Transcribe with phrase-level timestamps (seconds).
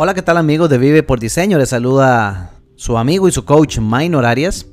[0.00, 1.58] Hola, ¿qué tal amigos de Vive por Diseño?
[1.58, 4.66] Les saluda su amigo y su coach Minor Arias.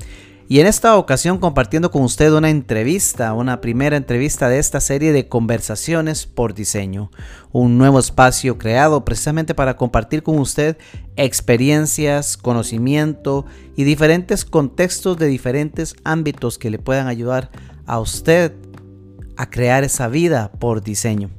[0.48, 5.14] Y en esta ocasión compartiendo con usted una entrevista, una primera entrevista de esta serie
[5.14, 7.10] de conversaciones por diseño.
[7.52, 10.78] Un nuevo espacio creado precisamente para compartir con usted
[11.16, 17.50] experiencias, conocimiento y diferentes contextos de diferentes ámbitos que le puedan ayudar
[17.88, 18.54] a usted
[19.38, 21.32] a crear esa vida por diseño.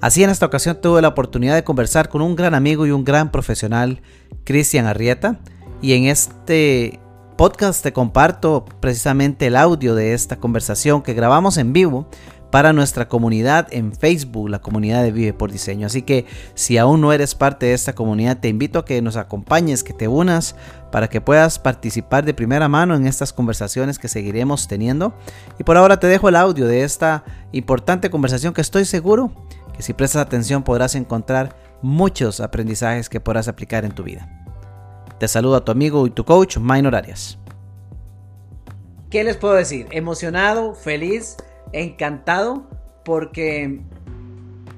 [0.00, 3.04] Así en esta ocasión tuve la oportunidad de conversar con un gran amigo y un
[3.04, 4.00] gran profesional,
[4.44, 5.40] Cristian Arrieta,
[5.82, 7.00] y en este
[7.36, 12.08] podcast te comparto precisamente el audio de esta conversación que grabamos en vivo
[12.50, 15.86] para nuestra comunidad en Facebook, la comunidad de Vive por Diseño.
[15.86, 19.16] Así que si aún no eres parte de esta comunidad, te invito a que nos
[19.16, 20.54] acompañes, que te unas
[20.90, 25.14] para que puedas participar de primera mano en estas conversaciones que seguiremos teniendo.
[25.58, 29.32] Y por ahora te dejo el audio de esta importante conversación que estoy seguro
[29.78, 34.28] que si prestas atención podrás encontrar muchos aprendizajes que podrás aplicar en tu vida.
[35.20, 37.38] Te saludo a tu amigo y tu coach, Minor Arias.
[39.08, 39.86] ¿Qué les puedo decir?
[39.92, 41.36] Emocionado, feliz,
[41.70, 42.68] encantado
[43.04, 43.80] porque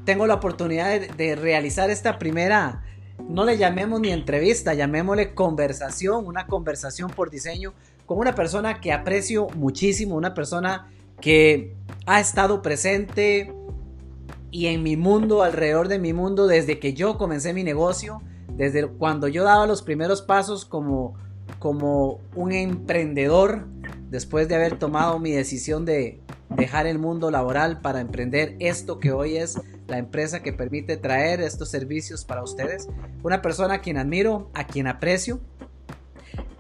[0.04, 2.84] tengo la oportunidad de, realizar esta primera,
[3.26, 7.72] no le llamemos ni entrevista, llamémosle conversación, una conversación por diseño
[8.04, 10.90] con una persona que aprecio muchísimo, una persona
[11.22, 13.54] que ha estado presente
[14.50, 18.86] y en mi mundo, alrededor de mi mundo, desde que yo comencé mi negocio, desde
[18.86, 21.14] cuando yo daba los primeros pasos como,
[21.58, 23.66] como un emprendedor,
[24.10, 29.12] después de haber tomado mi decisión de dejar el mundo laboral para emprender esto que
[29.12, 32.88] hoy es la empresa que permite traer estos servicios para ustedes.
[33.22, 35.40] Una persona a quien admiro, a quien aprecio.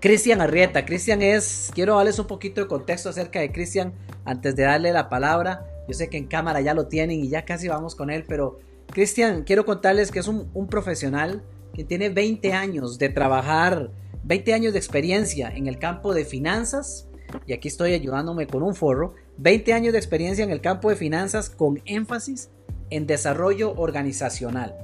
[0.00, 0.84] Cristian Arrieta.
[0.84, 3.92] Cristian es, quiero darles un poquito de contexto acerca de Cristian
[4.24, 5.66] antes de darle la palabra.
[5.90, 8.60] Yo sé que en cámara ya lo tienen y ya casi vamos con él, pero
[8.92, 11.42] Cristian, quiero contarles que es un, profesional
[11.74, 13.90] que tiene 20 años de trabajar,
[14.22, 17.08] 20 años de experiencia en el campo de finanzas,
[17.44, 20.94] y aquí estoy ayudándome con un forro, 20 años de experiencia en el campo de
[20.94, 22.50] finanzas con énfasis
[22.90, 24.76] en desarrollo organizacional.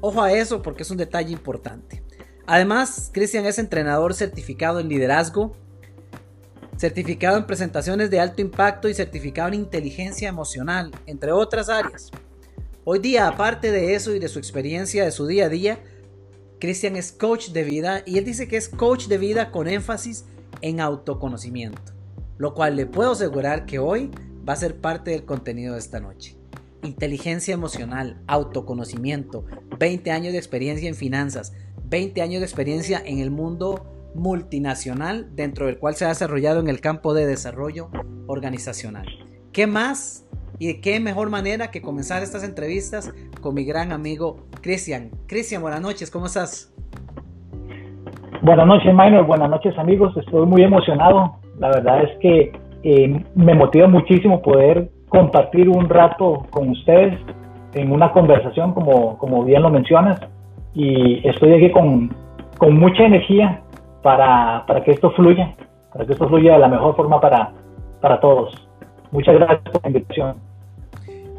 [0.00, 2.02] Ojo a eso porque es un detalle importante.
[2.44, 5.52] Además, Cristian es entrenador certificado en liderazgo,
[6.76, 12.10] certificado en presentaciones de alto impacto y certificado en inteligencia emocional, entre otras áreas.
[12.84, 15.78] Hoy día, aparte de eso y de su experiencia de su día a día,
[16.58, 20.24] Cristian es coach de vida y él dice que es coach de vida con énfasis
[20.60, 21.92] en autoconocimiento,
[22.38, 24.10] lo cual le puedo asegurar que hoy
[24.46, 26.36] va a ser parte del contenido de esta noche.
[26.82, 29.46] Inteligencia emocional, autoconocimiento,
[29.78, 35.66] 20 años de experiencia en finanzas, 20 años de experiencia en el mundo multinacional dentro
[35.66, 37.88] del cual se ha desarrollado en el campo de desarrollo
[38.26, 39.06] organizacional.
[39.52, 45.10] ¿Qué más y qué mejor manera que comenzar estas entrevistas con mi gran amigo Cristian?
[45.26, 46.72] Cristian, buenas noches, ¿cómo estás?
[48.42, 50.14] Buenas noches, Minor, buenas noches, amigos.
[50.16, 51.36] Estoy muy emocionado.
[51.58, 52.52] La verdad es que
[52.82, 57.18] eh, me motiva muchísimo poder compartir un rato con ustedes
[57.72, 60.20] en una conversación, como, como bien lo mencionas.
[60.74, 62.14] Y estoy aquí con,
[62.58, 63.62] con mucha energía
[64.04, 65.56] para, para que esto fluya,
[65.90, 67.54] para que esto fluya de la mejor forma para,
[68.02, 68.68] para todos.
[69.10, 70.36] Muchas gracias por la invitación.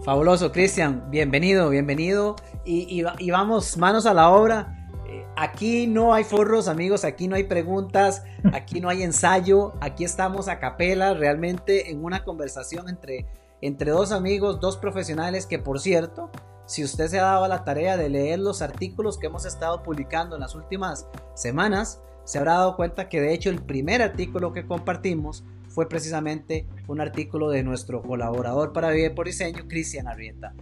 [0.03, 1.03] Fabuloso, Cristian.
[1.11, 2.35] Bienvenido, bienvenido.
[2.65, 4.89] Y, y, vamos, manos a la obra.
[5.07, 7.05] Eh, aquí no hay forros, amigos.
[7.05, 8.25] Aquí no hay preguntas.
[8.51, 9.73] Aquí no hay ensayo.
[9.79, 13.27] Aquí estamos a capela, realmente en una conversación entre,
[13.61, 16.31] entre dos amigos, dos profesionales que, por cierto,
[16.65, 20.35] si usted se ha dado la tarea de leer los artículos que hemos estado publicando
[20.35, 24.66] en las últimas semanas, se habrá dado cuenta que de hecho el primer artículo que
[24.66, 30.53] compartimos fue precisamente un artículo de nuestro colaborador para Vivir por Diseño, Cristian Arrieta.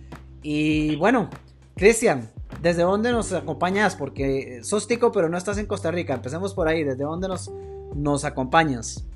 [0.42, 1.30] Y bueno,
[1.76, 2.30] Cristian,
[2.62, 3.96] ¿desde dónde nos acompañas?
[3.96, 6.16] Porque sos tico, pero no estás en Costa Rica.
[6.16, 6.84] Empecemos por ahí.
[6.84, 9.08] ¿Desde dónde nos, acompañas?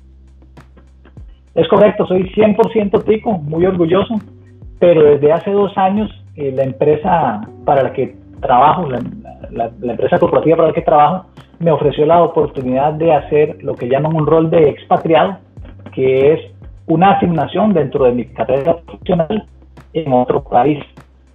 [1.54, 4.14] Es correcto, soy 100% tico, muy orgulloso,
[4.78, 10.56] pero desde hace dos años eh, la empresa para la que trabajo, la empresa corporativa
[10.56, 11.26] para la que trabajo,
[11.58, 15.38] me ofreció la oportunidad de hacer lo que llaman un rol de expatriado,
[15.92, 16.40] que es
[16.86, 19.46] una asignación dentro de mi carrera profesional
[19.92, 20.82] en otro país,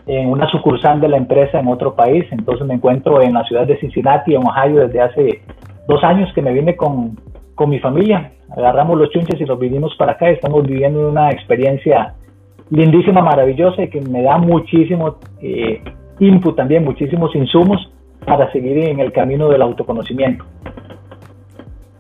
[0.08, 2.26] en una sucursal de la empresa en otro país.
[2.32, 5.42] Entonces me encuentro en la ciudad de Cincinnati, en Ohio, desde hace
[5.88, 7.18] dos años que me vine con,
[7.56, 8.32] con mi familia.
[8.56, 10.30] Agarramos los chunches y los vinimos para acá.
[10.30, 12.14] Estamos viviendo una experiencia
[12.70, 15.82] lindísima, maravillosa y que me da muchísimo eh,
[16.20, 17.93] input también, muchísimos insumos
[18.26, 20.46] para seguir en el camino del autoconocimiento.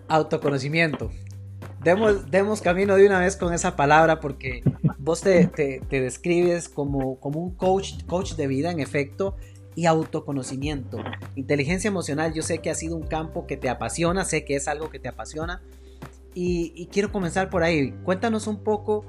[0.07, 1.09] Autoconocimiento.
[1.83, 4.63] Demos, demos camino de una vez con esa palabra porque
[4.97, 9.35] vos te, te, describes como, como un coach, coach de vida, en efecto,
[9.75, 10.97] y autoconocimiento.
[11.35, 14.67] Inteligencia emocional, yo sé que ha sido un campo que te apasiona, sé que es
[14.67, 15.61] algo que te apasiona.
[16.35, 17.91] Y, quiero comenzar por ahí.
[18.03, 19.05] Cuéntanos un poco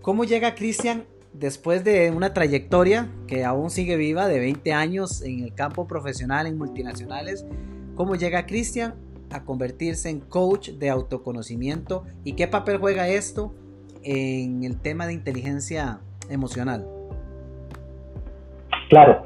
[0.00, 5.44] cómo llega Cristian después de una trayectoria que aún sigue viva de 20 años en
[5.44, 7.46] el campo profesional en multinacionales.
[7.94, 8.94] ¿Cómo llega Cristian
[9.30, 13.54] a convertirse en coach de autoconocimiento y qué papel juega esto
[14.02, 16.86] en el tema de inteligencia emocional?
[18.88, 19.22] Claro,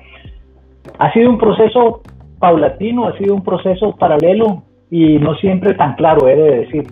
[0.98, 2.02] ha sido un proceso
[2.38, 6.86] paulatino, ha sido un proceso paralelo y no siempre tan claro, he de decir.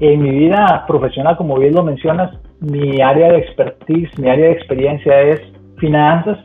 [0.00, 4.52] En mi vida profesional, como bien lo mencionas, mi área de expertise, mi área de
[4.52, 5.40] experiencia es
[5.78, 6.38] finanzas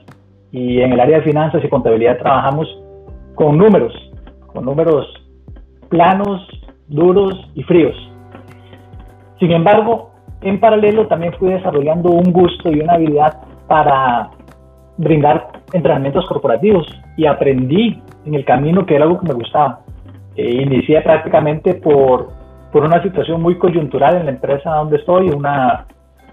[0.51, 2.68] y en el área de finanzas y contabilidad trabajamos
[3.36, 3.94] con números,
[4.48, 5.07] con números
[5.89, 6.45] planos,
[6.88, 7.95] duros y fríos.
[9.39, 10.12] Sin embargo,
[10.42, 14.30] en paralelo también fui desarrollando un gusto y una habilidad para
[14.98, 19.81] brindar entrenamientos corporativos y aprendí en el camino que era algo que me gustaba.
[20.36, 22.30] E inicié prácticamente por,
[22.71, 25.86] por una situación muy coyuntural en la empresa donde estoy, una,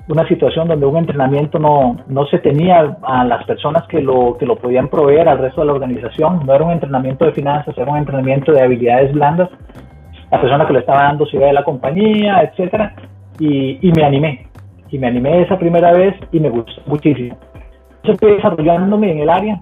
[0.08, 4.46] una situación donde un entrenamiento no, no se tenía a las personas que lo, que
[4.46, 6.46] lo podían proveer al resto de la organización.
[6.46, 9.50] No era un entrenamiento de finanzas, era un entrenamiento de habilidades blandas.
[10.30, 12.94] La persona que lo estaba dando se iba de la compañía, etcétera,
[13.40, 14.46] y, y me animé.
[14.90, 17.36] Y me animé esa primera vez y me gustó muchísimo.
[18.04, 19.60] Estoy desarrollándome en el área,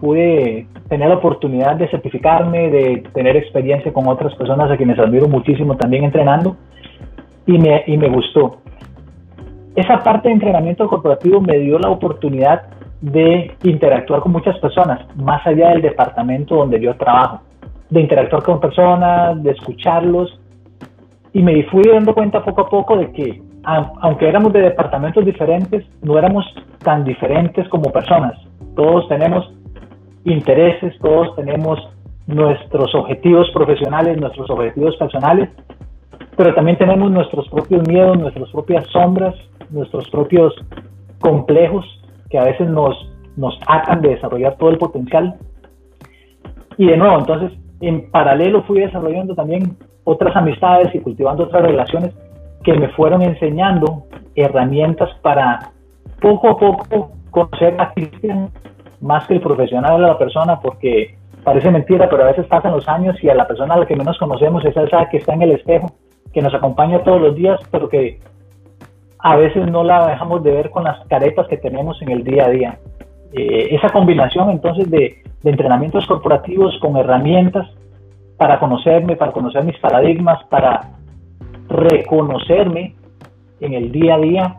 [0.00, 5.28] pude tener la oportunidad de certificarme, de tener experiencia con otras personas a quienes admiro
[5.28, 6.56] muchísimo también entrenando
[7.46, 8.61] y me, y me gustó.
[9.74, 12.62] Esa parte de entrenamiento corporativo me dio la oportunidad
[13.00, 17.40] de interactuar con muchas personas, más allá del departamento donde yo trabajo,
[17.90, 20.38] de interactuar con personas, de escucharlos
[21.32, 25.84] y me fui dando cuenta poco a poco de que aunque éramos de departamentos diferentes,
[26.02, 26.44] no éramos
[26.82, 28.34] tan diferentes como personas.
[28.74, 29.52] Todos tenemos
[30.24, 31.78] intereses, todos tenemos
[32.26, 35.48] nuestros objetivos profesionales, nuestros objetivos personales,
[36.36, 39.34] pero también tenemos nuestros propios miedos, nuestras propias sombras,
[39.72, 40.54] nuestros propios
[41.20, 41.84] complejos
[42.30, 42.94] que a veces nos,
[43.36, 45.34] nos atan de desarrollar todo el potencial.
[46.78, 52.14] Y de nuevo, entonces, en paralelo fui desarrollando también otras amistades y cultivando otras relaciones
[52.64, 54.04] que me fueron enseñando
[54.34, 55.70] herramientas para
[56.20, 58.50] poco a poco conocer a Cristian
[59.00, 62.88] más que el profesional de la persona, porque parece mentira, pero a veces pasan los
[62.88, 65.42] años y a la persona a la que menos conocemos es esa que está en
[65.42, 65.90] el espejo,
[66.32, 68.20] que nos acompaña todos los días, pero que
[69.22, 72.46] a veces no la dejamos de ver con las caretas que tenemos en el día
[72.46, 72.78] a día.
[73.32, 77.68] Eh, esa combinación entonces de, de entrenamientos corporativos con herramientas
[78.36, 80.80] para conocerme, para conocer mis paradigmas, para
[81.68, 82.96] reconocerme
[83.60, 84.56] en el día a día,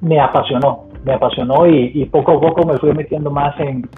[0.00, 3.88] me apasionó, me apasionó y, poco a poco me fui metiendo más en,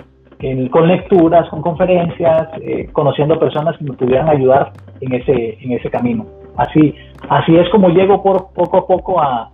[0.69, 5.89] con lecturas, con conferencias, eh, conociendo personas que me pudieran ayudar en ese, en ese
[5.91, 6.27] camino.
[6.57, 6.95] Así,
[7.31, 9.51] así es como llego por, poco a poco a,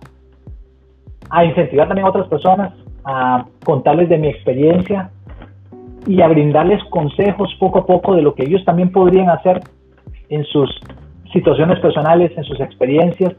[1.33, 5.09] a incentivar también a otras personas, a contarles de mi experiencia
[6.05, 9.59] y a brindarles consejos poco a poco de lo que ellos también podrían hacer
[10.29, 10.69] en sus
[11.33, 13.33] situaciones personales, en sus experiencias,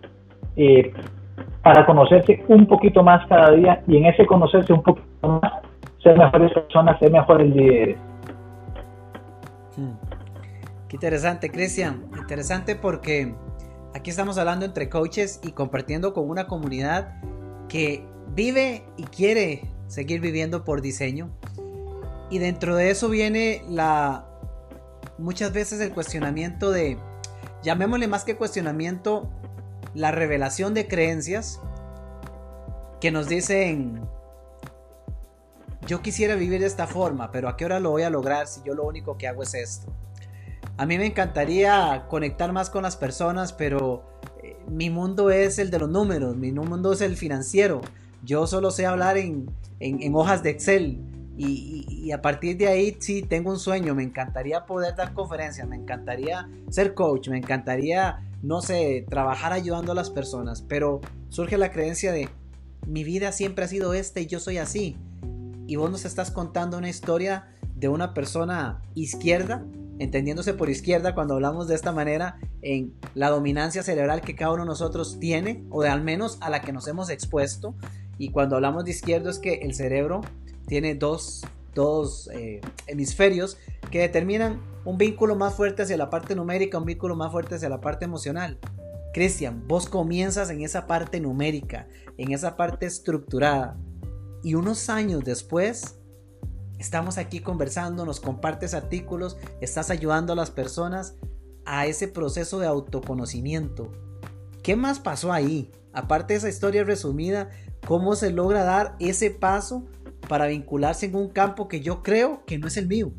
[0.57, 0.93] eh,
[1.63, 5.53] para conocerse un poquito más cada día y en ese conocerse un poquito más,
[6.03, 7.97] ser mejores personas, ser mejores líderes.
[9.77, 9.95] Hmm.
[10.89, 12.07] Qué interesante, Cristian.
[12.19, 13.37] Interesante porque
[13.95, 17.15] aquí estamos hablando entre coaches y compartiendo con una comunidad
[17.69, 21.31] que vive y quiere seguir viviendo por diseño.
[22.31, 24.27] Y dentro de eso viene la
[25.19, 26.99] muchas veces el cuestionamiento de
[27.63, 29.29] llamémosle más que cuestionamiento,
[29.95, 31.61] la revelación de creencias
[33.01, 34.07] que nos dicen,
[35.87, 38.63] yo quisiera vivir de esta forma, pero ¿a qué hora lo voy a lograr si
[38.65, 39.93] yo lo único que hago es esto?
[40.77, 44.05] A mí me encantaría conectar más con las personas, pero
[44.71, 47.81] mi mundo es el de los números, mi mundo es el financiero.
[48.25, 51.01] Yo solo sé hablar en, en hojas de Excel.
[51.37, 55.77] Y, a partir de ahí sí tengo un sueño, me encantaría poder dar conferencias, me
[55.77, 61.73] encantaría ser coach, me encantaría, no sé, trabajar ayudando a las personas, pero surge la
[61.73, 62.29] creencia de
[62.87, 64.97] mi vida siempre ha sido esta y yo soy así.
[65.67, 69.65] Y vos nos estás contando una historia de una persona izquierda,
[69.99, 74.63] entendiéndose por izquierda cuando hablamos de esta manera en la dominancia cerebral que cada uno
[74.63, 77.75] de nosotros tiene, o de al menos a la que nos hemos expuesto.
[78.19, 80.23] Y cuando hablamos de izquierdo es que el cerebro
[80.67, 81.43] tiene dos,
[82.33, 83.59] eh, hemisferios
[83.91, 87.69] que determinan un vínculo más fuerte hacia la parte numérica, un vínculo más fuerte hacia
[87.69, 88.59] la parte emocional.
[89.13, 91.87] Cristian, vos comienzas en esa parte numérica,
[92.19, 93.77] en esa parte estructurada,
[94.43, 95.99] y unos años después
[96.85, 101.19] estamos aquí conversando, nos compartes artículos, estás ayudando a las personas
[101.65, 103.91] a ese proceso de autoconocimiento.
[104.63, 105.71] ¿Qué más pasó ahí?
[105.95, 107.49] Aparte de esa historia resumida,
[107.87, 109.87] ¿cómo se logra dar ese paso
[110.29, 113.13] para vincularse en un campo que yo creo que no es el mío?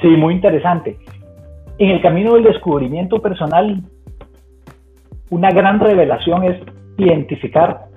[0.00, 0.98] Sí, muy interesante.
[1.76, 3.82] En el camino del descubrimiento personal,
[5.28, 6.62] una gran revelación es
[6.96, 7.87] identificar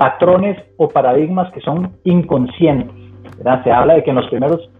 [0.00, 2.90] patrones o paradigmas que son inconscientes.
[3.62, 4.70] Se habla de que en los primeros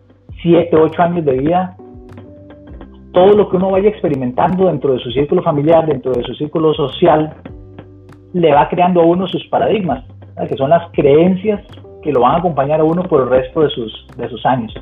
[0.40, 1.76] 7, 8 años de vida,
[3.12, 6.72] todo lo que uno vaya experimentando dentro de su círculo familiar, dentro de su círculo
[6.72, 7.34] social,
[8.32, 10.04] le va creando a uno sus paradigmas,
[10.48, 11.60] que son las creencias
[12.02, 14.72] que lo van a acompañar a uno por el resto de sus, de sus años.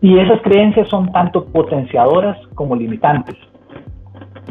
[0.00, 3.34] Y esas creencias son tanto potenciadoras como limitantes.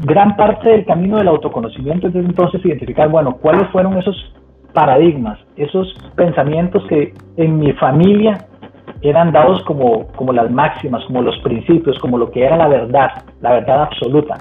[0.03, 4.33] Gran parte del camino del autoconocimiento es entonces identificar, bueno, cuáles fueron esos
[4.73, 8.47] paradigmas, esos pensamientos que en mi familia
[9.01, 13.23] eran dados como, como las máximas, como los principios, como lo que era la verdad,
[13.41, 14.37] la verdad absoluta.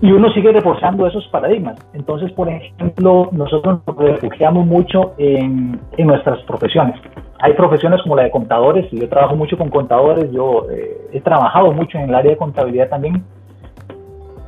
[0.00, 1.76] Y uno sigue reforzando esos paradigmas.
[1.92, 7.00] Entonces, por ejemplo, nosotros nos refugiamos mucho en, en nuestras profesiones.
[7.40, 11.20] Hay profesiones como la de contadores, y yo trabajo mucho con contadores, yo eh, he
[11.20, 13.24] trabajado mucho en el área de contabilidad también,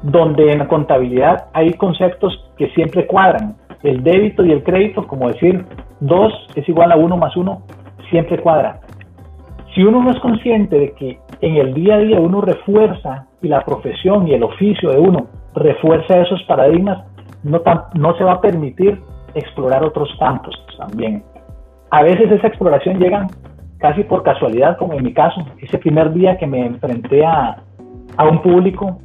[0.02, 3.56] donde en la contabilidad hay conceptos que siempre cuadran.
[3.82, 5.64] El débito y el crédito, como decir
[6.00, 7.62] 2 es igual a 1 más 1,
[8.10, 8.80] siempre cuadra.
[9.74, 13.48] Si uno no es consciente de que en el día a día uno refuerza y
[13.48, 17.04] la profesión y el oficio de uno refuerza esos paradigmas,
[17.42, 17.62] no,
[17.94, 19.00] no se va a permitir
[19.34, 21.22] explorar otros campos también.
[21.90, 23.26] A veces esa exploración llega
[23.78, 27.62] casi por casualidad, como en mi caso, ese primer día que me enfrenté a,
[28.16, 28.98] a un público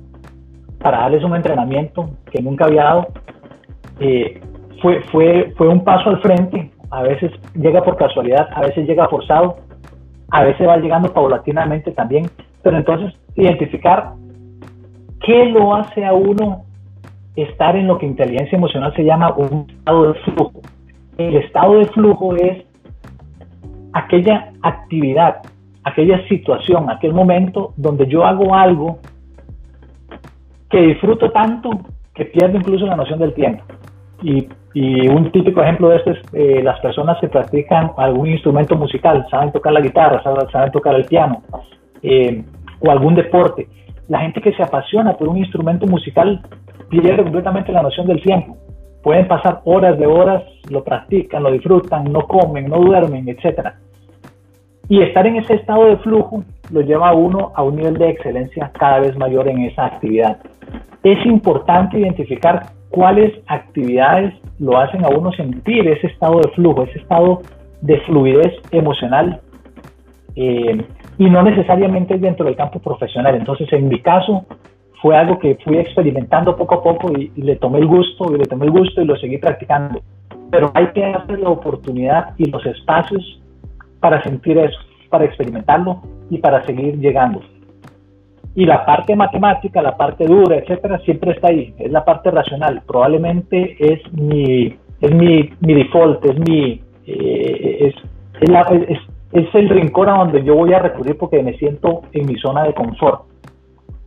[0.80, 3.08] para darles un entrenamiento que nunca había dado,
[4.00, 4.42] eh,
[4.86, 9.08] fue, fue, fue un paso al frente, a veces llega por casualidad, a veces llega
[9.08, 9.58] forzado,
[10.30, 12.30] a veces va llegando paulatinamente también,
[12.62, 14.14] pero entonces identificar
[15.26, 16.66] ¿Qué lo hace a uno
[17.36, 20.62] estar en lo que inteligencia emocional se llama un estado de flujo?
[21.18, 22.64] El estado de flujo es
[23.94, 25.38] aquella actividad,
[25.84, 29.00] aquella situación, aquel momento donde yo hago algo
[30.70, 31.72] que disfruto tanto
[32.14, 33.64] que pierdo incluso la noción del tiempo.
[34.22, 34.48] Y,
[34.82, 39.52] un típico ejemplo de esto es eh, las personas que practican algún instrumento musical, saben
[39.52, 41.42] tocar la guitarra, saben, tocar el piano
[42.04, 42.44] eh,
[42.82, 43.68] o algún deporte
[44.08, 46.42] la gente que se apasiona por un instrumento musical
[46.90, 48.58] pierde completamente la noción del tiempo.
[49.02, 53.70] Pueden pasar horas de horas, lo practican, lo disfrutan, no comen, no duermen, etc.
[54.90, 58.10] Y estar en ese estado de flujo lo lleva a uno a un nivel de
[58.10, 60.38] excelencia cada vez mayor en esa actividad.
[61.04, 67.00] Es importante identificar cuáles actividades lo hacen a uno sentir ese estado de flujo, ese
[67.00, 67.42] estado
[67.82, 69.42] de fluidez emocional
[70.38, 70.82] eh,
[71.18, 73.36] y no necesariamente dentro del campo profesional.
[73.36, 74.46] Entonces, en mi caso,
[75.02, 78.46] fue algo que fui experimentando poco a poco y, le tomé el gusto y le
[78.46, 80.00] tomé el gusto y lo seguí practicando.
[80.50, 83.42] Pero hay que darle la oportunidad y los espacios
[84.00, 87.42] para sentir eso, para experimentarlo y para seguir llegando.
[88.56, 91.74] Y la parte matemática, la parte dura, etcétera, siempre está ahí.
[91.78, 92.82] Es la parte racional.
[92.88, 97.96] Probablemente es mi, es mi, mi default, es mi, eh, es,
[98.42, 99.00] es, es,
[99.34, 102.64] es el rincón a donde yo voy a recurrir porque me siento en mi zona
[102.64, 103.24] de confort.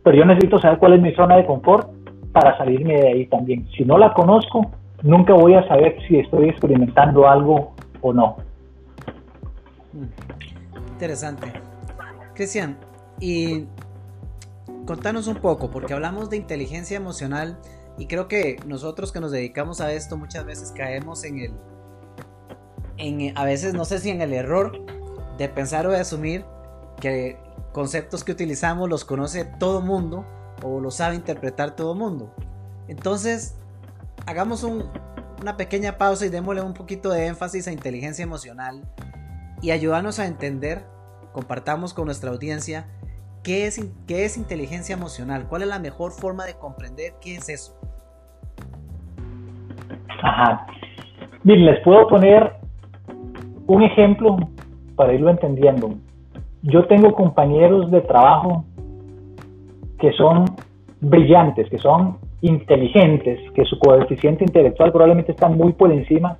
[0.03, 1.89] Pero yo necesito saber cuál es mi zona de confort
[2.31, 3.67] para salirme de ahí también.
[3.77, 4.71] Si no la conozco,
[5.03, 8.37] nunca voy a saber si estoy experimentando algo o no.
[10.93, 11.51] Interesante.
[12.33, 12.77] Cristian,
[13.19, 13.65] y
[14.89, 17.59] contanos un poco, porque hablamos de inteligencia emocional
[17.99, 21.53] y creo que nosotros que nos dedicamos a esto muchas veces caemos en el,
[22.97, 24.83] en, a veces no sé si en el error
[25.37, 26.43] de pensar o de asumir
[26.99, 27.37] que
[27.71, 30.25] conceptos que utilizamos los conoce todo mundo
[30.63, 32.33] o los sabe interpretar todo mundo.
[32.87, 33.53] Entonces,
[34.25, 38.91] hagamos una pequeña pausa y démosle un poquito de énfasis a inteligencia emocional
[39.61, 40.83] y ayúdanos a entender,
[41.31, 42.87] compartamos con nuestra audiencia,
[43.43, 47.49] qué es, qué es inteligencia emocional, cuál es la mejor forma de comprender qué es
[47.49, 47.79] eso.
[50.21, 50.67] Ajá.
[51.43, 52.53] Bien, les puedo poner
[53.67, 54.37] un ejemplo
[54.95, 55.95] para irlo entendiendo.
[56.63, 58.65] Yo tengo compañeros de trabajo
[59.99, 60.45] que son
[61.01, 66.37] brillantes, que son inteligentes, que su coeficiente intelectual probablemente está muy por encima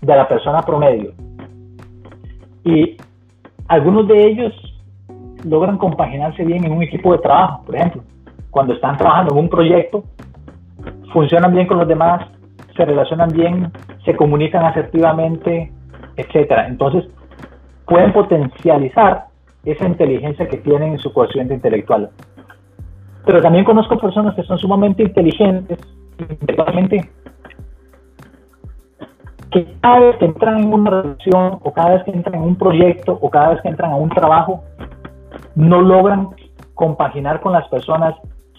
[0.00, 1.12] de la persona promedio.
[2.64, 2.96] Y
[3.68, 4.69] algunos de ellos
[5.44, 8.02] logran compaginarse bien en un equipo de trabajo, por ejemplo.
[8.50, 10.04] Cuando están trabajando en un proyecto,
[11.12, 12.26] funcionan bien con los demás,
[12.76, 13.72] se relacionan bien,
[14.04, 15.72] se comunican asertivamente,
[16.16, 16.66] etcétera.
[16.66, 17.04] Entonces,
[17.86, 19.26] pueden potencializar
[19.64, 22.10] esa inteligencia que tienen en su cociente intelectual.
[23.26, 25.78] Pero también conozco personas que son sumamente inteligentes,
[26.18, 27.10] intelectualmente,
[29.50, 32.56] que cada vez que entran en una relación o cada vez que entran en un
[32.56, 34.62] proyecto o cada vez que entran a un trabajo,
[35.54, 36.28] no logran
[36.74, 38.14] compaginar con las personas,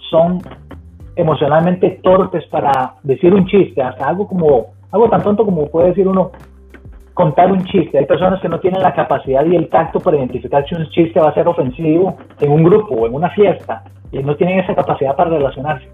[0.09, 0.39] son
[1.15, 6.07] emocionalmente torpes para decir un chiste, hasta algo como, algo tan tonto como puede decir
[6.07, 6.31] uno,
[7.13, 7.97] contar un chiste.
[7.97, 11.19] Hay personas que no tienen la capacidad y el tacto para identificar si un chiste
[11.19, 14.75] va a ser ofensivo en un grupo o en una fiesta y no tienen esa
[14.75, 15.87] capacidad para relacionarse.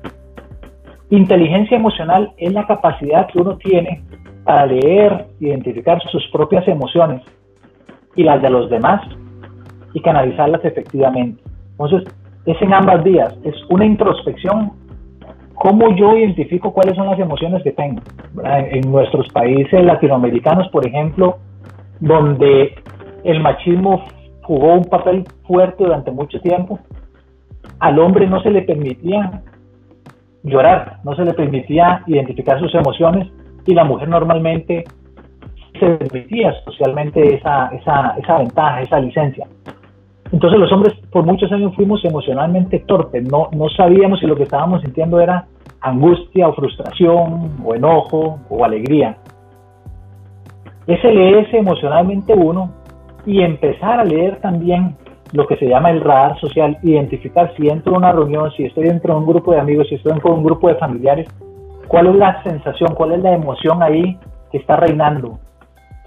[1.10, 4.04] Inteligencia emocional es la capacidad que uno tiene
[4.44, 7.22] para leer, identificar sus propias emociones
[8.16, 9.02] y las de los demás
[9.98, 11.42] y canalizarlas efectivamente.
[11.72, 12.04] Entonces,
[12.46, 14.72] es en ambas vías, es una introspección,
[15.56, 18.02] cómo yo identifico cuáles son las emociones que tengo.
[18.44, 21.38] En nuestros países latinoamericanos, por ejemplo,
[22.00, 22.76] donde
[23.24, 24.04] el machismo
[24.44, 26.80] jugó un papel fuerte durante mucho tiempo,
[27.80, 29.42] al hombre no se le permitía
[30.44, 33.28] llorar, no se le permitía identificar sus emociones
[33.66, 34.84] y la mujer normalmente
[35.80, 39.48] se permitía socialmente esa, esa ventaja, esa licencia.
[40.32, 44.44] Entonces los hombres por muchos años fuimos emocionalmente torpes, no, no sabíamos si lo que
[44.44, 45.48] estábamos sintiendo era
[45.82, 49.18] angustia o frustración o enojo o alegría.
[50.86, 52.74] Ese leerse emocionalmente uno
[53.26, 54.96] y empezar a leer también
[55.34, 58.86] lo que se llama el radar social, identificar si entro a una reunión, si estoy
[58.86, 61.28] dentro de un grupo de amigos, si estoy dentro de un grupo de familiares,
[61.88, 64.18] cuál es la sensación, cuál es la emoción ahí
[64.52, 65.40] que está reinando,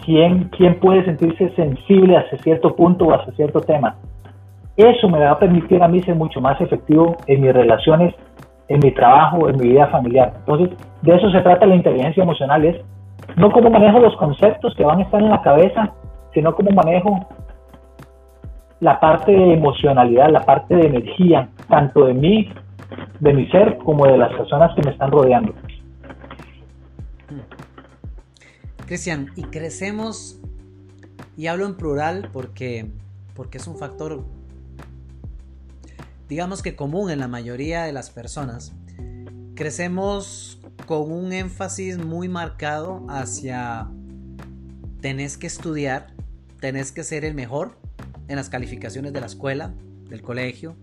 [0.04, 3.97] quién, quién puede sentirse sensible hacia cierto punto o hacia cierto tema.
[4.76, 8.14] Eso me va a permitir a mí ser mucho más efectivo en mis relaciones,
[8.69, 10.33] en mi trabajo, en mi vida familiar.
[10.38, 10.71] Entonces,
[11.02, 12.76] de eso se trata la inteligencia emocional, es
[13.37, 15.92] no cómo manejo los conceptos que van a estar en la cabeza,
[16.33, 17.27] sino cómo manejo
[18.81, 22.53] la parte de emocionalidad, la parte de energía, tanto de mí,
[23.20, 25.53] de mi ser, como de las personas que me están rodeando.
[28.90, 30.40] Cristian, y crecemos,
[31.37, 32.90] y hablo en plural porque,
[33.37, 34.24] porque es un factor,
[36.29, 38.72] digamos que común en la mayoría de las personas,
[39.55, 43.88] crecemos con un énfasis muy marcado hacia
[45.00, 46.12] tenés que estudiar,
[46.59, 47.79] tenés que ser el mejor
[48.26, 49.72] en las calificaciones de la escuela,
[50.09, 50.74] del colegio,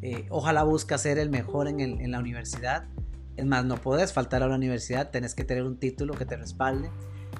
[0.00, 2.86] eh, ojalá busca ser el mejor en, en la universidad,
[3.36, 6.38] es más, no podés faltar a la universidad, tenés que tener un título que te
[6.38, 6.88] respalde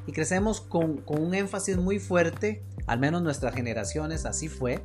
[0.06, 4.80] y crecemos con, un énfasis muy fuerte, al menos nuestras generaciones así fue,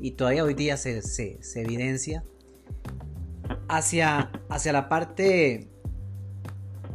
[0.00, 1.00] y todavía hoy día se,
[1.56, 2.24] evidencia,
[3.68, 5.68] hacia, hacia la parte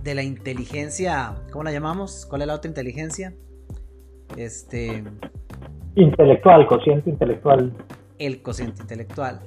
[0.04, 2.26] de la inteligencia, ¿cómo la llamamos?
[2.26, 3.34] ¿Cuál es la otra inteligencia?
[4.38, 5.04] Este...
[5.96, 7.74] Intelectual, cociente intelectual.
[8.18, 9.42] El cociente intelectual.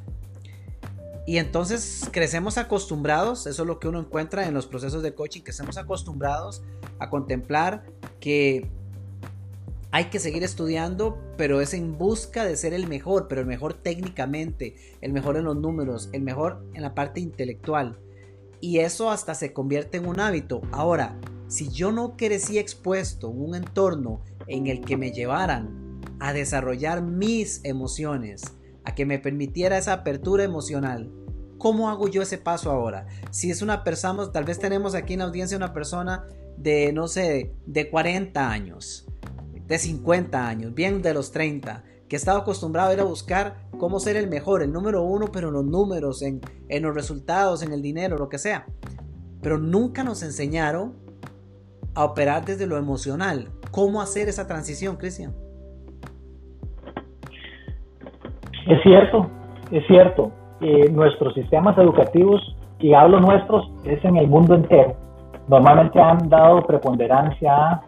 [1.26, 5.40] Y entonces crecemos acostumbrados, eso es lo que uno encuentra en los procesos de coaching,
[5.40, 6.62] que estamos acostumbrados
[6.98, 7.84] a contemplar
[8.20, 8.70] que
[9.90, 13.74] hay que seguir estudiando, pero es en busca de ser el mejor, pero el mejor
[13.74, 17.98] técnicamente, el mejor en los números, el mejor en la parte intelectual.
[18.60, 20.62] Y eso hasta se convierte en un hábito.
[20.72, 26.32] Ahora, si yo no crecí expuesto en un entorno en el que me llevaran a
[26.32, 28.42] desarrollar mis emociones,
[28.84, 31.10] a que me permitiera esa apertura emocional.
[31.58, 33.06] ¿Cómo hago yo ese paso ahora?
[33.30, 37.08] Si es una persona, tal vez tenemos aquí en la audiencia una persona de, no
[37.08, 39.06] sé, de 40 años,
[39.66, 43.98] de 50 años, bien de los 30, que estaba acostumbrado a ir a buscar cómo
[43.98, 47.72] ser el mejor, el número uno, pero en los números, en, en los resultados, en
[47.72, 48.66] el dinero, lo que sea.
[49.40, 50.94] Pero nunca nos enseñaron
[51.94, 53.50] a operar desde lo emocional.
[53.70, 55.34] ¿Cómo hacer esa transición, Cristian?
[58.66, 59.26] Es cierto,
[59.70, 60.30] es cierto.
[60.92, 64.94] nuestros sistemas educativos, y hablo nuestros, es en el mundo entero,
[65.48, 67.82] normalmente han dado preponderancia a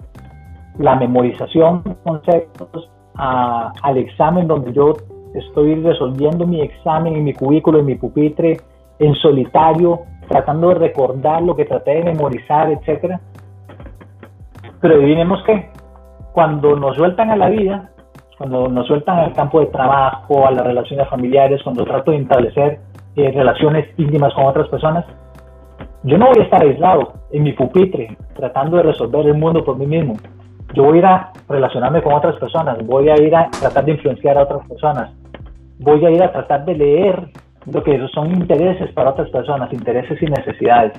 [0.78, 4.92] la memorización de conceptos, al examen donde yo
[5.34, 8.58] estoy resolviendo mi examen en mi cubículo, en mi pupitre,
[8.98, 13.20] en solitario, tratando de recordar lo que traté de memorizar, etcétera.
[14.80, 15.70] Pero adivinemos que
[16.32, 17.90] cuando nos sueltan a la vida,
[18.38, 22.80] cuando nos sueltan al campo de trabajo, a las relaciones familiares, cuando trato de establecer
[23.16, 25.04] eh, relaciones íntimas con otras personas,
[26.02, 29.76] yo no voy a estar aislado en mi pupitre tratando de resolver el mundo por
[29.78, 30.14] mí mismo.
[30.74, 33.92] Yo voy a ir a relacionarme con otras personas, voy a ir a tratar de
[33.92, 35.10] influenciar a otras personas,
[35.78, 37.28] voy a ir a tratar de leer
[37.72, 40.92] lo que son intereses para otras personas, intereses y necesidades.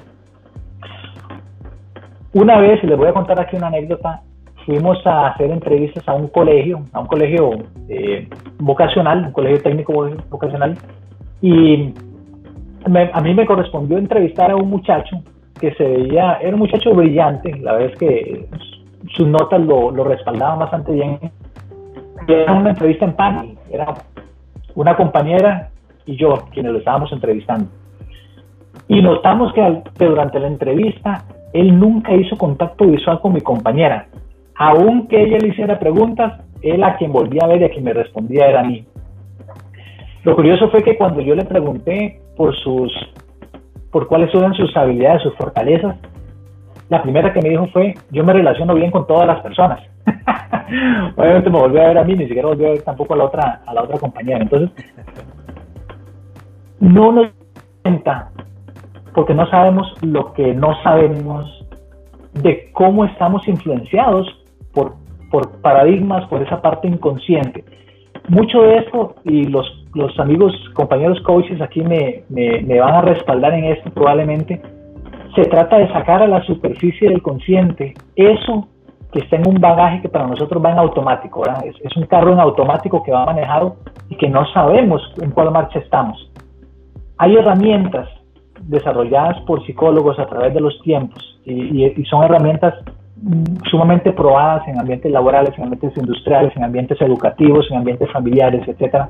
[2.34, 4.22] Una vez, les voy a contar aquí una anécdota,
[4.68, 7.52] fuimos a hacer entrevistas a un colegio, a un colegio
[7.88, 8.28] eh,
[8.60, 10.78] vocacional, un colegio técnico vocacional,
[11.42, 11.94] y
[13.14, 15.24] a mí me correspondió entrevistar a un muchacho
[15.60, 18.46] que se veía, era un muchacho brillante, la vez que
[19.16, 21.20] sus notas lo, lo respaldaban bastante bien.
[22.28, 23.94] Era una entrevista en panel, era
[24.76, 25.70] una compañera
[26.06, 27.70] y yo quienes lo estábamos entrevistando.
[28.88, 34.08] Y notamos que, durante la entrevista él nunca hizo contacto visual con mi compañera.
[34.58, 37.94] Aunque ella le hiciera preguntas, él a quien volvía a ver y a quien me
[37.94, 38.86] respondía era a mí.
[40.24, 42.92] Lo curioso fue que cuando yo le pregunté por sus
[43.92, 45.96] por cuáles eran sus habilidades, sus fortalezas,
[46.90, 49.80] la primera que me dijo fue, yo me relaciono bien con todas las personas.
[51.16, 53.24] Obviamente me volvió a ver a mí, ni siquiera volvió a ver tampoco a la
[53.26, 54.40] otra, a la otra compañera.
[54.42, 54.70] Entonces,
[56.80, 57.28] no nos
[57.82, 58.32] cuenta,
[59.14, 61.66] porque no sabemos lo que no sabemos
[62.34, 64.28] de cómo estamos influenciados
[64.78, 64.94] por,
[65.32, 67.66] por paradigmas, por esa parte inconsciente.
[68.30, 73.02] Mucho de esto, y los, los amigos, compañeros coaches aquí me, me, me van a
[73.02, 74.62] respaldar en esto probablemente,
[75.36, 78.68] se trata de sacar a la superficie del consciente eso
[79.12, 82.34] que está en un bagaje que para nosotros va en automático, Es, es, un carro
[82.34, 83.78] en automático que va manejado
[84.10, 86.30] y que no sabemos en cuál marcha estamos.
[87.18, 88.10] Hay herramientas
[88.64, 92.74] desarrolladas por psicólogos a través de los tiempos y, son herramientas
[93.70, 99.10] sumamente probadas en ambientes laborales, en ambientes industriales, en ambientes educativos, en ambientes familiares, etcétera,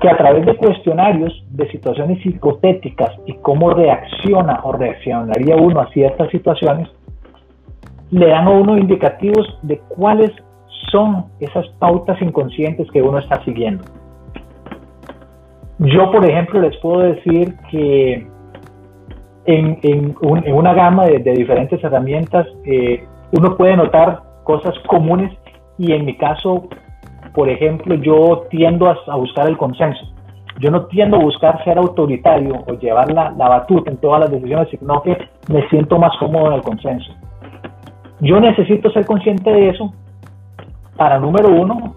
[0.00, 5.88] que a través de cuestionarios de situaciones psicotéticas y cómo reacciona o reaccionaría uno a
[5.90, 6.88] ciertas situaciones,
[8.10, 10.30] le dan a uno indicativos de cuáles
[10.90, 13.84] son esas pautas inconscientes que uno está siguiendo.
[15.78, 18.26] Yo, por ejemplo, les puedo decir que
[19.46, 25.32] en, una gama de, diferentes herramientas eh, uno puede notar cosas comunes
[25.78, 26.68] y en mi caso,
[27.34, 30.06] por ejemplo, yo tiendo a, buscar el consenso.
[30.60, 34.30] Yo no tiendo a buscar ser autoritario o llevar la, la batuta en todas las
[34.30, 35.16] decisiones, sino que
[35.48, 37.12] me siento más cómodo en el consenso.
[38.20, 39.92] Yo necesito ser consciente de eso
[40.96, 41.96] para, número uno,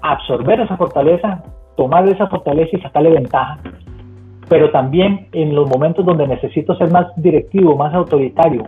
[0.00, 1.42] absorber esa fortaleza
[1.78, 3.56] tomar esa fortaleza y sacarle ventaja,
[4.48, 8.64] pero también en los momentos donde necesito ser más directivo, más autoritario,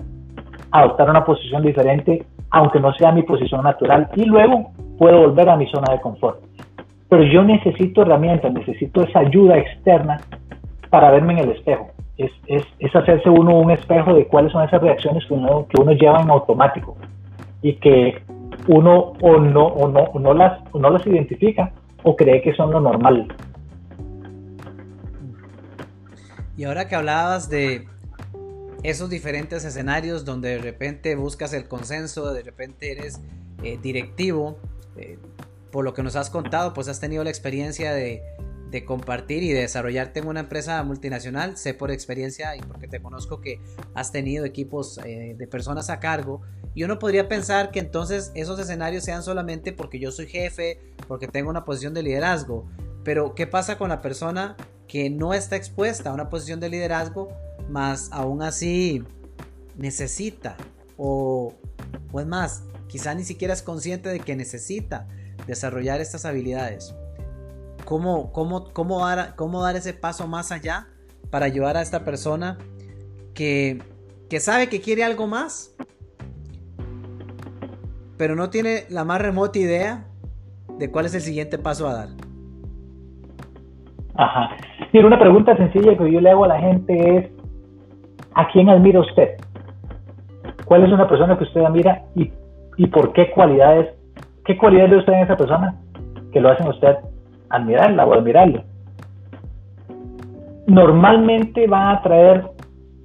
[0.71, 5.57] adoptar una posición diferente, aunque no sea mi posición natural, y luego puedo volver a
[5.57, 6.41] mi zona de confort.
[7.09, 10.21] Pero yo necesito herramientas, necesito esa ayuda externa
[10.91, 11.89] para verme en el espejo.
[12.19, 15.81] Es, es, es hacerse uno un espejo de cuáles son esas reacciones que uno, que
[15.81, 16.97] uno lleva en automático
[17.63, 18.23] y que
[18.69, 22.71] uno o no, o no, o no, las, no las identifica o cree que son
[22.71, 23.27] lo normal.
[26.61, 27.89] Y ahora que hablabas de
[28.83, 33.19] esos diferentes escenarios donde de repente buscas el consenso, de repente eres
[33.63, 34.59] eh, directivo,
[34.95, 35.17] eh,
[35.73, 38.23] por lo que nos has contado, pues has tenido la experiencia de,
[38.85, 41.57] compartir y de desarrollarte en una empresa multinacional.
[41.57, 43.59] Sé por experiencia y porque te conozco que
[43.95, 46.43] has tenido equipos eh, de personas a cargo.
[46.75, 51.27] Y uno podría pensar que entonces esos escenarios sean solamente porque yo soy jefe, porque
[51.27, 52.69] tengo una posición de liderazgo.
[53.03, 54.59] Pero ¿qué pasa con la persona
[54.91, 57.29] que no está expuesta a una posición de liderazgo,
[57.69, 59.05] más aún así
[59.77, 60.57] necesita
[60.97, 61.55] o,
[62.13, 65.07] o es más, quizá ni siquiera es consciente de que necesita
[65.47, 66.95] desarrollar estas habilidades?
[67.91, 70.89] cómo, cómo, dar, cómo dar ese paso más allá
[71.31, 72.57] para ayudar a esta persona
[73.35, 73.83] que,
[74.39, 75.73] sabe que quiere algo más,
[78.17, 80.07] pero no tiene la más remota idea
[80.79, 82.09] de cuál es el siguiente paso a dar.
[84.21, 84.51] Ajá.
[84.93, 87.31] Mira, una pregunta sencilla que yo le hago a la gente es,
[88.35, 89.37] ¿a quién admira usted?
[90.67, 92.31] ¿Cuál es una persona que usted admira y,
[92.77, 93.95] y por qué cualidades,
[94.45, 95.75] qué cualidades de usted en esa persona
[96.33, 96.97] que lo hacen usted
[97.49, 98.63] admirarla o admirarlo.
[100.67, 102.45] Normalmente van a traer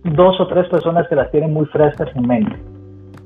[0.04, 2.56] dos o tres personas que las tienen muy frescas en mente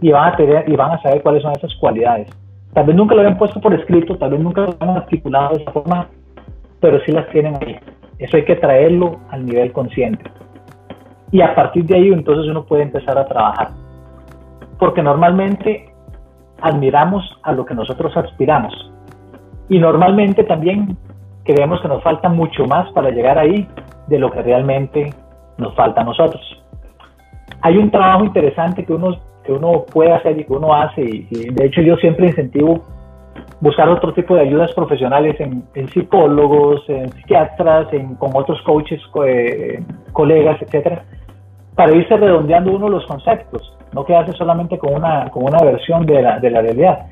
[0.01, 2.29] y van a tener y van a saber cuáles son esas cualidades.
[2.73, 5.63] Tal vez nunca lo habían puesto por escrito, tal vez nunca lo han articulado de
[5.63, 6.07] esa forma,
[6.79, 7.77] pero sí las tienen ahí.
[8.17, 10.23] Eso hay que traerlo al nivel consciente.
[11.31, 13.69] Y a partir de ahí entonces uno puede empezar a trabajar.
[14.77, 15.89] Porque normalmente
[16.61, 18.73] admiramos a lo que nosotros aspiramos.
[19.69, 20.97] Y normalmente también
[21.43, 23.67] creemos que nos falta mucho más para llegar ahí
[24.07, 25.13] de lo que realmente
[25.57, 26.41] nos falta a nosotros.
[27.61, 31.49] Hay un trabajo interesante que uno, que uno puede hacer y que uno hace, y,
[31.51, 32.83] de hecho yo siempre incentivo
[33.61, 39.83] buscar otro tipo de ayudas profesionales en, psicólogos, en psiquiatras, en, con otros coaches, eh,
[40.13, 41.03] colegas, etcétera,
[41.75, 46.21] para irse redondeando uno los conceptos, no quedarse solamente con una, con una versión de
[46.21, 47.07] la, de la realidad.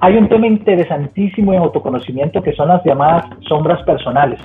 [0.00, 4.40] Hay un tema interesantísimo en autoconocimiento que son las llamadas sombras personales.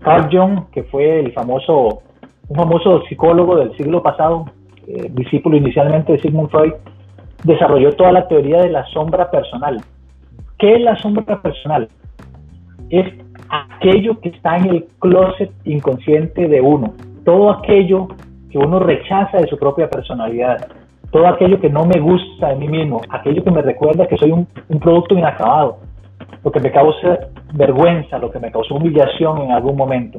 [0.00, 2.02] Carl Jung, que fue el famoso,
[2.48, 4.46] un famoso psicólogo del siglo pasado,
[4.86, 6.72] eh, discípulo inicialmente de Sigmund Freud,
[7.44, 9.80] desarrolló toda la teoría de la sombra personal.
[10.58, 11.88] ¿Qué es la sombra personal?
[12.90, 13.06] Es
[13.48, 18.08] aquello que está en el closet inconsciente de uno, todo aquello
[18.50, 20.68] que uno rechaza de su propia personalidad,
[21.10, 24.32] todo aquello que no me gusta de mí mismo, aquello que me recuerda que soy
[24.32, 24.46] un,
[24.80, 25.78] producto inacabado,
[26.44, 30.18] lo que me causa vergüenza, lo que me causó humillación en algún momento.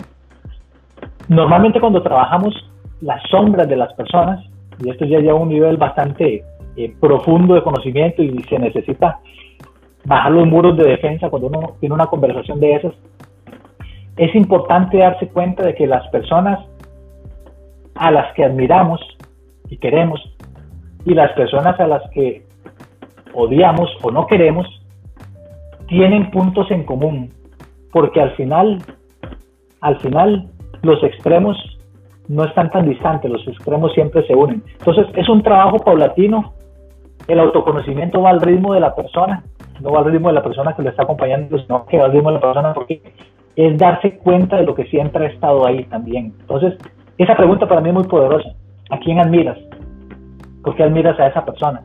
[1.28, 2.54] Normalmente cuando trabajamos
[3.02, 4.44] las sombras de las personas,
[4.84, 6.44] y esto ya lleva a un nivel bastante
[6.76, 9.20] eh, profundo de conocimiento y se necesita
[10.06, 12.94] bajar los muros de defensa cuando uno tiene una conversación de esas,
[14.18, 16.60] es importante darse cuenta de que las personas
[17.96, 19.00] a las que admiramos
[19.70, 20.20] y queremos
[21.06, 22.46] y las personas a las que
[23.34, 24.68] odiamos o no queremos
[25.88, 27.30] tienen puntos en común
[27.92, 28.80] porque al final
[29.82, 30.48] al final
[30.84, 31.58] los extremos
[32.28, 34.64] no están tan distantes, los extremos siempre se unen.
[34.80, 36.54] Entonces es un trabajo paulatino,
[37.32, 39.44] el autoconocimiento va al ritmo de la persona,
[39.80, 42.12] no va al ritmo de la persona que le está acompañando, sino que va al
[42.12, 43.02] ritmo de la persona porque
[43.56, 46.34] es darse cuenta de lo que siempre ha estado ahí también.
[46.42, 46.78] Entonces,
[47.18, 48.50] esa pregunta para mí es muy poderosa.
[48.90, 49.58] ¿A quién admiras?
[50.64, 51.84] ¿Por qué admiras a esa persona?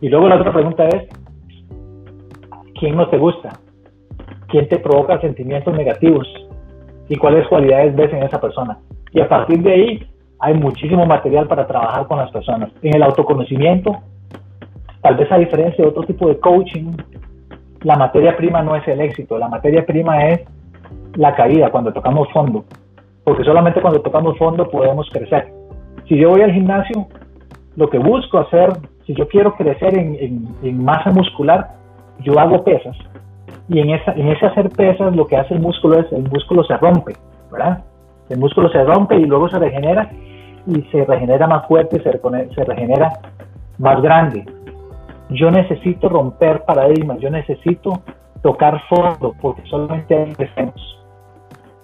[0.00, 1.08] Y luego la otra pregunta es,
[2.78, 3.50] ¿quién no te gusta?
[4.48, 6.26] ¿Quién te provoca sentimientos negativos?
[7.08, 8.78] ¿Y cuáles cualidades ves en esa persona?
[9.12, 10.06] Y a partir de ahí
[10.42, 12.68] hay muchísimo material para trabajar con las personas.
[12.82, 13.96] En el autoconocimiento,
[15.00, 16.96] tal vez a diferencia de otro tipo de coaching,
[17.82, 20.40] la materia prima no es el éxito, la materia prima es
[21.14, 22.64] la caída cuando tocamos fondo,
[23.22, 25.46] porque solamente cuando tocamos fondo podemos crecer.
[26.08, 27.06] Si yo voy al gimnasio,
[27.76, 28.70] lo que busco hacer,
[29.06, 31.68] si yo quiero crecer en, masa muscular,
[32.18, 32.96] yo hago pesas.
[33.68, 36.64] Y en, esa, en ese hacer pesas, lo que hace el músculo es, el músculo
[36.64, 37.12] se rompe,
[37.52, 37.84] ¿verdad?
[38.28, 40.10] El músculo se rompe y luego se regenera
[40.66, 42.20] y se regenera más fuerte, se,
[42.54, 43.12] se regenera
[43.78, 44.44] más grande
[45.34, 48.02] yo necesito romper paradigmas, yo necesito
[48.42, 50.98] tocar fondo, porque solamente ahí crecemos.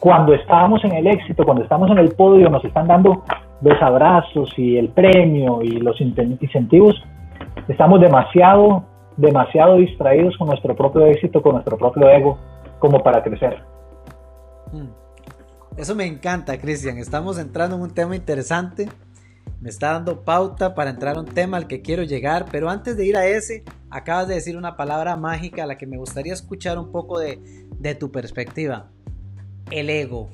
[0.00, 3.24] Cuando estábamos en el éxito, cuando estamos en el podio, nos están dando
[3.60, 7.02] los abrazos y el premio y los incentivos,
[7.66, 8.84] estamos demasiado,
[9.16, 12.38] demasiado distraídos con nuestro propio éxito, con nuestro propio ego,
[12.78, 13.58] como para crecer.
[15.78, 16.98] Eso me encanta, Cristian.
[16.98, 18.90] Estamos entrando en un tema interesante
[19.60, 22.96] me está dando pauta para entrar a un tema al que quiero llegar, pero antes
[22.96, 26.32] de ir a ese, acabas de decir una palabra mágica a la que me gustaría
[26.32, 27.40] escuchar un poco de,
[27.98, 28.90] tu perspectiva.
[29.70, 30.30] El ego.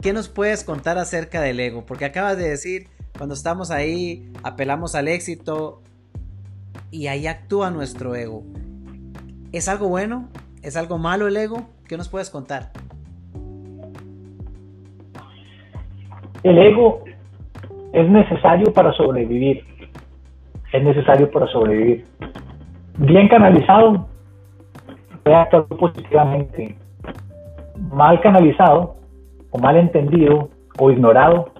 [0.00, 1.86] ¿Qué nos puedes contar acerca del ego?
[1.86, 5.82] Porque acabas de decir, cuando estamos ahí, apelamos al éxito
[6.90, 8.44] y ahí actúa nuestro ego.
[9.52, 10.28] ¿Es algo bueno?
[10.62, 11.68] ¿Es algo malo el ego?
[11.86, 12.72] ¿Qué nos puedes contar?
[16.46, 17.00] El ego
[17.92, 19.64] es necesario para sobrevivir.
[20.72, 22.04] Es necesario para sobrevivir.
[22.98, 24.06] Bien canalizado,
[25.24, 26.76] puede actuar positivamente.
[27.92, 28.94] Mal canalizado,
[29.50, 31.50] o mal entendido, o ignorado,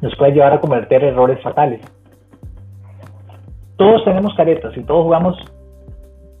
[0.00, 1.80] nos puede llevar a cometer errores fatales.
[3.76, 5.36] Todos tenemos caretas y todos jugamos,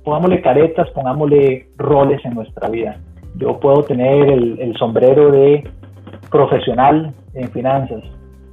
[0.02, 2.96] pongámosle caretas, pongámosle roles en nuestra vida.
[3.36, 5.70] Yo puedo tener el, el sombrero de
[6.30, 8.02] profesional en finanzas,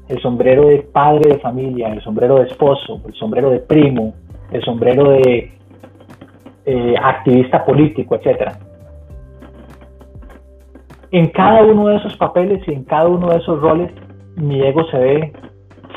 [0.07, 4.13] el sombrero de padre de familia, el sombrero de esposo, el sombrero de primo,
[4.51, 5.51] el sombrero de
[6.65, 8.51] eh, activista político, etc.
[11.11, 13.91] En cada uno de esos papeles y en cada uno de esos roles,
[14.35, 15.33] mi ego se ve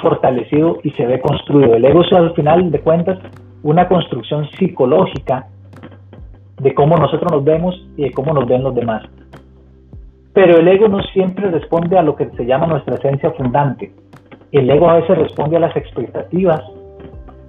[0.01, 1.75] fortalecido y se ve construido.
[1.75, 3.19] El ego es al final de cuentas
[3.63, 5.47] una construcción psicológica
[6.61, 9.03] de cómo nosotros nos vemos y de cómo nos ven los demás.
[10.35, 13.93] Pero el ego no siempre responde a lo que se llama nuestra esencia fundante.
[14.51, 16.61] El ego a veces responde a las expectativas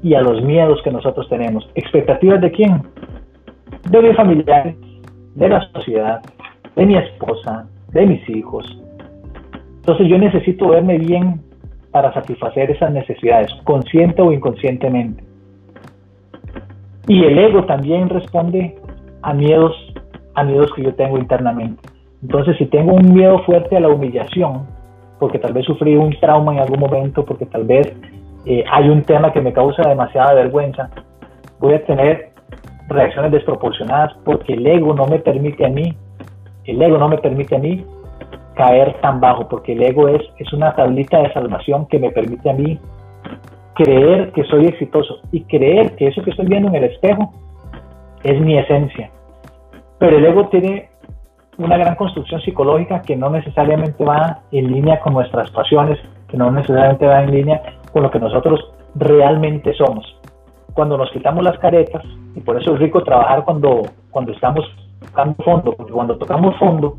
[0.04, 1.68] y a los miedos que nosotros tenemos.
[1.74, 2.84] ¿Expectativas de quién?
[3.90, 4.76] De mis familiares,
[5.34, 6.22] de la sociedad,
[6.76, 8.66] de mi esposa, de mis hijos.
[9.78, 11.42] Entonces yo necesito verme bien
[11.90, 15.24] para satisfacer esas necesidades, consciente o inconscientemente.
[17.08, 18.76] Y el ego también responde
[19.24, 19.76] a miedos,
[20.36, 21.95] a miedos que yo tengo internamente.
[22.26, 24.66] Entonces, si tengo un miedo fuerte a la humillación,
[25.20, 27.96] porque tal vez sufrí un trauma en algún momento, porque tal vez
[28.48, 30.90] eh, hay un tema que me causa demasiada vergüenza,
[31.60, 32.32] voy a tener
[32.88, 35.94] reacciones desproporcionadas porque el ego no me permite a mí,
[36.64, 37.86] el ego no me permite a mí
[38.56, 42.50] caer tan bajo, porque el ego es, es una tablita de salvación que me permite
[42.50, 42.80] a mí
[43.76, 47.32] creer que soy exitoso y creer que eso que estoy viendo en el espejo
[48.24, 49.12] es mi esencia.
[50.00, 50.90] Pero el ego tiene
[51.58, 56.52] una gran construcción psicológica que no necesariamente va en línea con nuestras pasiones, que no
[56.52, 58.60] necesariamente va en línea con lo que nosotros
[58.96, 60.06] realmente somos.
[60.74, 62.04] Cuando nos quitamos las caretas,
[62.36, 64.66] y por eso es rico trabajar cuando, cuando estamos
[65.00, 66.98] tocando fondo, porque cuando tocamos fondo,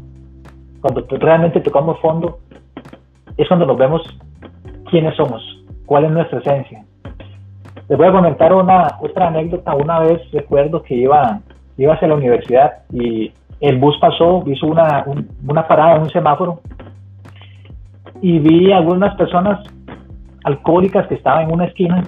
[0.80, 2.38] cuando realmente tocamos fondo,
[3.36, 4.02] es cuando nos vemos
[4.90, 5.42] quiénes somos,
[5.84, 6.84] cuál es nuestra esencia.
[7.88, 9.74] Les voy a comentar una otra anécdota.
[9.74, 11.40] Una vez recuerdo que iba,
[11.76, 15.04] iba hacia la universidad y el bus pasó, hizo una,
[15.46, 16.60] una parada un semáforo
[18.20, 19.60] y vi algunas personas
[20.44, 22.04] alcohólicas que estaban en una esquina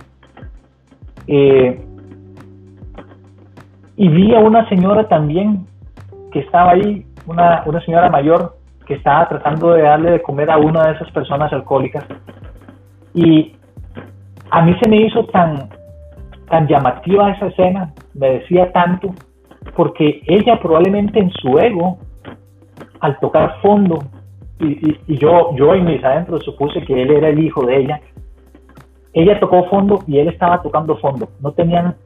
[1.27, 1.85] eh,
[3.97, 5.67] y vi a una señora también
[6.33, 8.57] que estaba ahí, una, una señora mayor
[8.87, 12.05] que estaba tratando de darle de comer a una de esas personas alcohólicas.
[13.13, 13.57] Y
[14.51, 15.69] a mí se me hizo tan,
[16.49, 19.15] tan llamativa esa escena, me decía tanto,
[19.75, 21.99] porque ella probablemente en su ego,
[23.01, 23.99] al tocar fondo,
[24.61, 28.01] y, yo, yo en mis adentros supuse que él era el hijo de ella,
[29.13, 31.29] ella tocó fondo y él estaba tocando fondo.
[31.41, 31.97] No tenían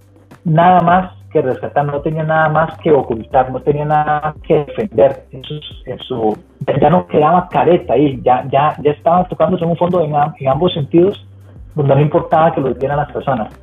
[0.44, 5.24] nada más que rescatar, no tenía nada más que ocultar, no tenía nada que defender.
[5.30, 6.36] En su,
[6.80, 10.48] ya no quedaba careta ahí, ya, ya, ya estaba tocando en un fondo en, en
[10.48, 11.26] ambos sentidos,
[11.74, 13.61] donde no importaba que lo vieran las personas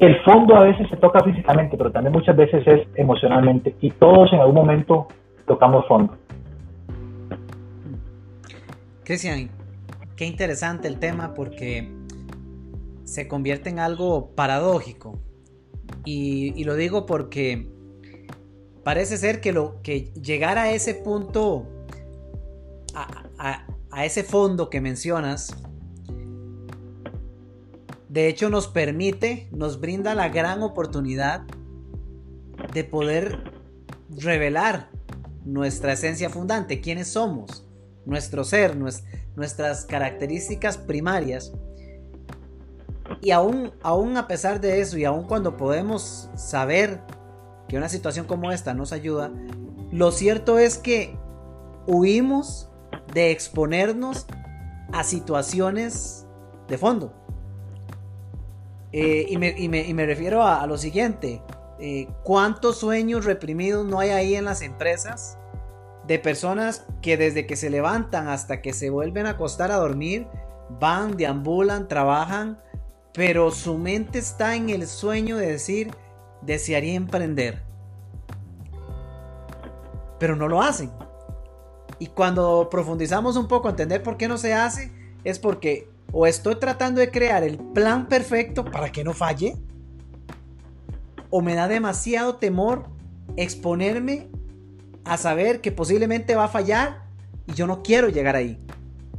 [0.00, 4.32] el fondo a veces se toca físicamente, pero también muchas veces es emocionalmente y todos
[4.32, 5.08] en algún momento
[5.46, 6.16] tocamos fondo.
[9.04, 9.50] Cristian,
[10.16, 11.92] qué interesante el tema porque
[13.04, 15.18] se convierte en algo paradójico.
[16.04, 17.68] Y, lo digo porque
[18.82, 21.66] parece ser que, lo, que llegar a ese punto,
[22.94, 25.69] a ese fondo que mencionas,
[28.10, 31.42] de hecho nos permite, nos brinda la gran oportunidad
[32.74, 33.52] de poder
[34.10, 34.90] revelar
[35.44, 37.68] nuestra esencia fundante, quiénes somos,
[38.04, 38.76] nuestro ser,
[39.36, 41.52] nuestras características primarias.
[43.20, 47.00] Y aún, aún a pesar de eso y aún cuando podemos saber
[47.68, 49.30] que una situación como esta nos ayuda,
[49.92, 51.16] lo cierto es que
[51.86, 52.68] huimos
[53.14, 54.26] de exponernos
[54.92, 56.26] a situaciones
[56.66, 57.19] de fondo.
[58.92, 61.42] Eh, y, me, refiero a, lo siguiente.
[61.78, 65.38] Eh, ¿Cuántos sueños reprimidos no hay ahí en las empresas?
[66.06, 70.26] De personas que desde que se levantan hasta que se vuelven a acostar a dormir,
[70.80, 72.60] van, deambulan, trabajan,
[73.12, 75.94] pero su mente está en el sueño de decir,
[76.42, 77.62] desearía emprender.
[80.18, 80.90] Pero no lo hacen.
[81.98, 84.90] Y cuando profundizamos un poco, entender por qué no se hace,
[85.22, 89.56] es porque o estoy tratando de crear el plan perfecto para que no falle,
[91.30, 92.86] o me da demasiado temor
[93.36, 94.28] exponerme
[95.04, 97.04] a saber que posiblemente va a fallar
[97.46, 98.58] y yo no quiero llegar ahí.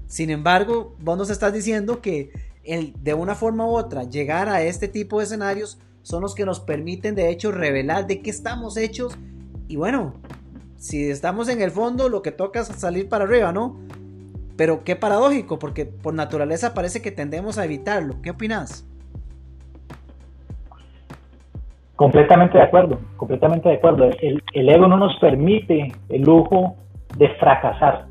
[0.08, 2.32] Sin embargo, vos nos estás diciendo que
[2.64, 6.46] el, de una forma u otra llegar a este tipo de escenarios son los que
[6.46, 9.18] nos permiten de hecho revelar de qué estamos hechos
[9.68, 10.14] y bueno,
[10.78, 13.80] si estamos en el fondo lo que toca es salir para arriba, ¿no?
[14.62, 18.22] Pero qué paradójico, porque por naturaleza parece que tendemos a evitarlo.
[18.22, 18.88] ¿Qué opinas?
[21.96, 24.12] Completamente de acuerdo, completamente de acuerdo.
[24.22, 26.76] El, ego no nos permite el lujo
[27.18, 28.06] de fracasar.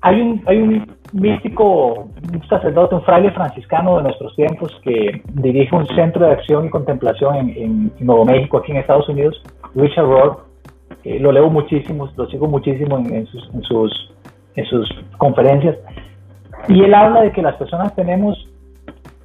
[0.00, 5.76] Hay un, hay un místico, un sacerdote, un fraile franciscano de nuestros tiempos que dirige
[5.76, 9.42] un centro de acción y contemplación en, Nuevo México, aquí en Estados Unidos,
[9.74, 10.46] Richard Rohr.
[11.04, 14.15] lo leo muchísimo, lo sigo muchísimo en sus en sus
[15.18, 15.76] conferencias,
[16.68, 18.48] y él habla de que las personas tenemos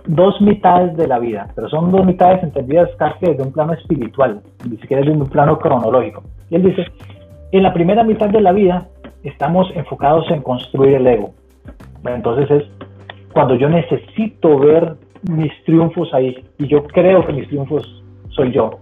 [0.06, 4.42] dos mitades de la vida, pero son dos mitades entendidas casi desde un plano espiritual,
[4.70, 6.24] ni siquiera desde un plano cronológico.
[6.50, 6.86] Y él dice,
[7.52, 8.88] en la primera mitad de la vida
[9.24, 11.34] estamos enfocados en construir el ego.
[12.06, 12.64] entonces es
[13.34, 14.96] cuando yo necesito ver
[15.30, 18.80] mis triunfos ahí, y yo creo que mis triunfos soy yo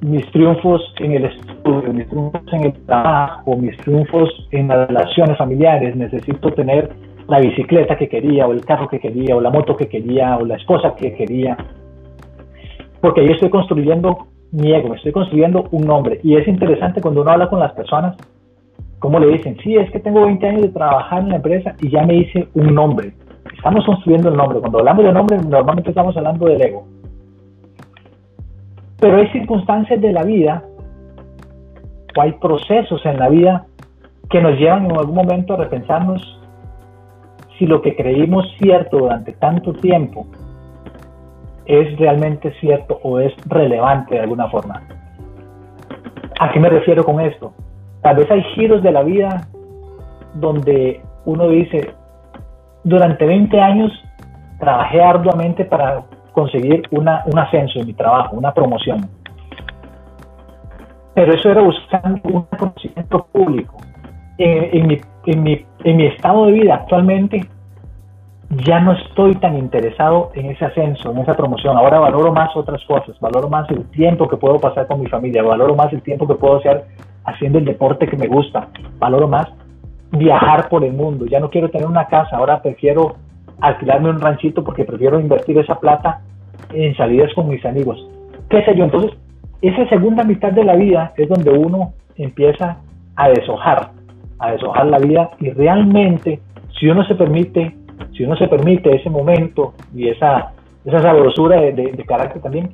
[0.00, 5.36] mis triunfos en el estudio, mis triunfos en el trabajo, mis triunfos en las relaciones
[5.36, 6.90] familiares, necesito tener
[7.28, 10.44] la bicicleta que quería, o el carro que quería, o la moto que quería, o
[10.44, 11.56] la esposa que quería,
[13.00, 16.20] porque ahí estoy construyendo mi ego, estoy construyendo un nombre.
[16.22, 18.16] Y es interesante cuando uno habla con las personas,
[18.98, 21.90] como le dicen, sí, es que tengo 20 años de trabajar en la empresa y
[21.90, 23.12] ya me hice un nombre.
[23.56, 24.60] Estamos construyendo el nombre.
[24.60, 26.86] Cuando hablamos de nombre, normalmente estamos hablando del ego.
[29.00, 30.62] Pero hay circunstancias de la vida
[32.16, 33.66] o hay procesos en la vida
[34.28, 36.40] que nos llevan en algún momento a repensarnos
[37.58, 40.26] si lo que creímos cierto durante tanto tiempo
[41.66, 44.82] es realmente cierto o es relevante de alguna forma.
[46.40, 47.52] ¿A qué me refiero con esto?
[48.02, 49.46] Tal vez hay giros de la vida
[50.34, 51.94] donde uno dice,
[52.82, 53.92] durante 20 años
[54.58, 56.02] trabajé arduamente para
[56.32, 59.08] conseguir una, un ascenso en mi trabajo, una promoción.
[61.14, 63.76] Pero eso era buscando un conocimiento público.
[64.38, 67.46] En, mi, en, mi, en mi estado de vida actualmente
[68.64, 71.76] ya no estoy tan interesado en ese ascenso, en esa promoción.
[71.76, 75.42] Ahora valoro más otras cosas, valoro más el tiempo que puedo pasar con mi familia,
[75.42, 76.84] valoro más el tiempo que puedo hacer
[77.24, 78.68] haciendo el deporte que me gusta,
[78.98, 79.46] valoro más
[80.10, 81.26] viajar por el mundo.
[81.26, 83.16] Ya no quiero tener una casa, ahora prefiero
[83.60, 86.20] alquilarme un ranchito porque prefiero invertir esa plata
[86.72, 88.06] en salidas con mis amigos.
[88.48, 88.84] ¿Qué sé yo?
[88.84, 89.12] Entonces,
[89.62, 92.78] esa segunda mitad de la vida es donde uno empieza
[93.16, 93.90] a deshojar,
[94.38, 96.40] a deshojar la vida y realmente,
[96.78, 97.76] si uno se permite,
[98.16, 100.52] si uno se permite ese momento y esa,
[100.84, 102.70] esa sabrosura de, de carácter también,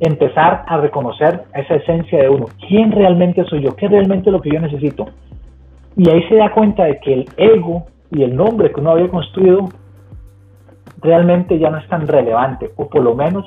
[0.00, 2.46] empezar a reconocer esa esencia de uno.
[2.68, 3.74] ¿Quién realmente soy yo?
[3.74, 5.06] ¿Qué realmente es lo que yo necesito?
[5.96, 9.08] Y ahí se da cuenta de que el ego y el nombre que uno había
[9.08, 9.68] construido
[11.00, 13.44] realmente ya no es tan relevante, o por lo menos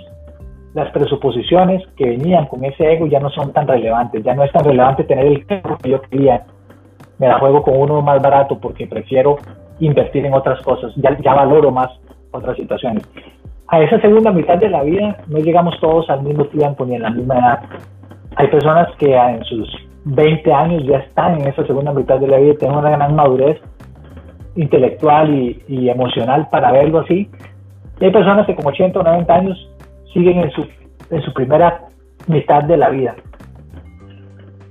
[0.74, 4.52] las presuposiciones que venían con ese ego ya no son tan relevantes, ya no es
[4.52, 6.46] tan relevante tener el carro que yo quería,
[7.20, 9.38] me la juego con uno más barato porque prefiero
[9.80, 11.90] invertir en otras cosas, ya, ya valoro más
[12.32, 13.04] otras situaciones.
[13.68, 17.04] A esa segunda mitad de la vida no llegamos todos al mismo tiempo ni en
[17.04, 17.60] la misma edad.
[18.36, 19.70] Hay personas que en sus
[20.06, 23.16] 20 años ya están en esa segunda mitad de la vida y tienen una gran
[23.16, 23.62] madurez
[24.56, 25.34] intelectual
[25.68, 27.30] y, emocional para verlo así.
[28.00, 29.70] hay personas que con 80 o 90 años
[30.14, 30.66] siguen en su,
[31.10, 31.82] en su primera
[32.28, 33.16] mitad de la vida.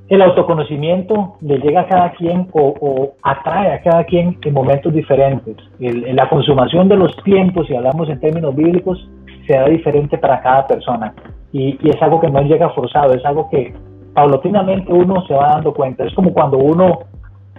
[0.09, 5.57] El autoconocimiento le llega a cada quien o, atrae a cada quien en momentos diferentes.
[5.79, 9.09] en la consumación de los tiempos, si hablamos en términos bíblicos,
[9.47, 11.15] será diferente para cada persona.
[11.53, 13.73] Y, y es algo que no llega forzado, es algo que
[14.15, 16.05] paulatinamente uno se va dando cuenta.
[16.05, 17.01] Es como cuando uno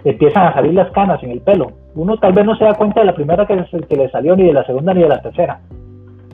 [0.04, 1.72] empiezan a salir las canas en el pelo.
[1.94, 4.52] Uno tal vez no se da cuenta de la primera que, le salió, ni de
[4.52, 5.60] la segunda, ni de la tercera.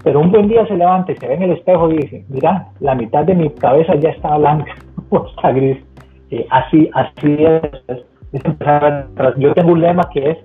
[0.05, 2.69] Pero un buen día se levanta y se ve en el espejo y dice, mira,
[2.81, 4.73] la mitad de mi cabeza ya está blanca
[5.11, 5.79] o está gris.
[6.51, 8.05] Así, así es,
[9.39, 10.39] Yo tengo un lema que es,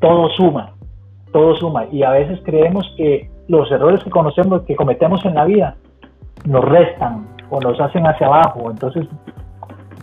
[0.00, 0.72] todo suma,
[1.32, 1.86] todo suma.
[1.90, 5.76] Y a veces creemos que los errores que conocemos, que cometemos en la vida,
[6.46, 8.70] nos restan o nos hacen hacia abajo.
[8.70, 9.08] Entonces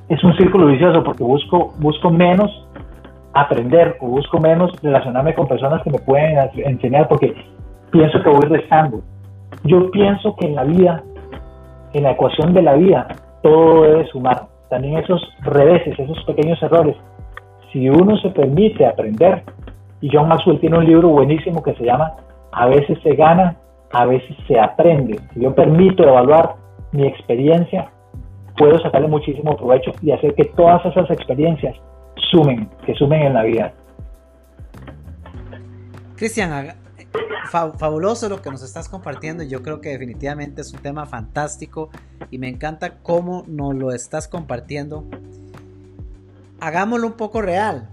[0.09, 2.51] es un círculo vicioso porque busco, busco menos
[3.35, 7.35] aprender o busco menos relacionarme con personas que me pueden enseñar porque
[7.91, 9.01] pienso que voy restando.
[9.65, 11.03] Yo pienso que en la vida,
[11.93, 13.07] en la ecuación de la vida,
[13.43, 14.47] todo debe sumar.
[14.69, 16.95] También esos reveses, esos pequeños errores.
[17.71, 19.43] Si uno se permite aprender,
[19.99, 22.13] y John Maxwell tiene un libro buenísimo que se llama
[22.53, 23.57] A veces se gana,
[23.91, 25.19] a veces se aprende.
[25.33, 26.55] Si yo permito evaluar
[26.93, 27.89] mi experiencia,
[28.57, 31.75] puedo sacarle muchísimo provecho y hacer que todas esas experiencias
[32.35, 33.73] sumen, que sumen en la vida.
[36.17, 36.75] Cristian,
[37.49, 39.43] fabuloso lo que nos estás compartiendo.
[39.43, 41.89] Yo creo que definitivamente es un tema fantástico
[42.31, 45.05] y me encanta cómo nos lo estás compartiendo.
[46.59, 47.89] Hagámoslo un poco real.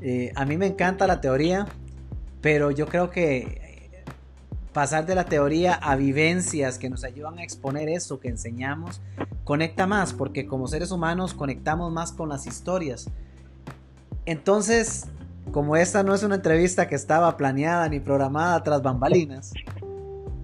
[0.00, 1.66] Eh, a mí me encanta la teoría,
[2.40, 3.90] pero yo creo que
[4.72, 9.02] pasar de la teoría a vivencias que nos ayudan a exponer eso que enseñamos,
[9.44, 13.10] conecta más, porque como seres humanos conectamos más con las historias.
[14.28, 15.06] Entonces,
[15.52, 19.54] como esta no es una entrevista que estaba planeada ni programada tras bambalinas,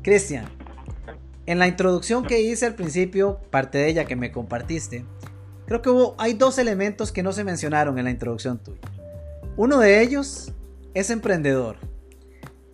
[0.01, 0.47] Cristian,
[1.45, 5.05] en la introducción que hice al principio, parte de ella que me compartiste,
[5.67, 8.81] creo que hubo, hay dos elementos que no se mencionaron en la introducción tuya.
[9.59, 10.55] Uno de ellos
[10.95, 11.77] es emprendedor.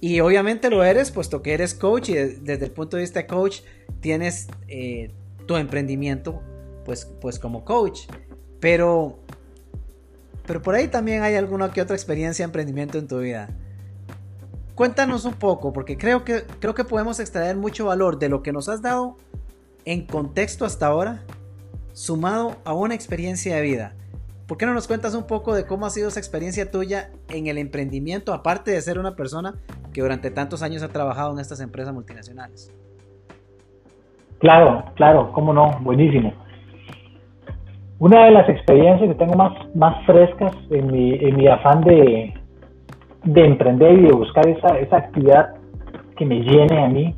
[0.01, 3.63] Y obviamente lo eres, puesto que eres coach y desde el punto de vista coach
[3.99, 5.11] tienes eh,
[5.47, 6.41] tu emprendimiento
[6.85, 8.03] pues, pues como coach.
[8.61, 9.19] Pero,
[10.51, 13.51] pero por ahí también hay alguna que otra experiencia de emprendimiento en tu vida.
[14.75, 18.53] Cuéntanos un poco, porque creo que, creo que podemos extraer mucho valor de lo que
[18.53, 19.17] nos has dado
[19.85, 21.23] en contexto hasta ahora,
[21.93, 23.93] sumado a una experiencia de vida.
[24.49, 27.47] ¿Por qué no nos cuentas un poco de cómo ha sido esa experiencia tuya en
[27.47, 29.55] el emprendimiento, aparte de ser una persona
[29.93, 32.73] que durante tantos años ha trabajado en estas empresas multinacionales?
[34.41, 36.35] Claro, claro, cómo no, buenísimo.
[38.01, 42.33] Una de las experiencias que tengo más, más frescas en mi, en mi afán de,
[43.25, 45.55] de emprender y de buscar esa, esa actividad
[46.17, 47.15] que me llene a mí,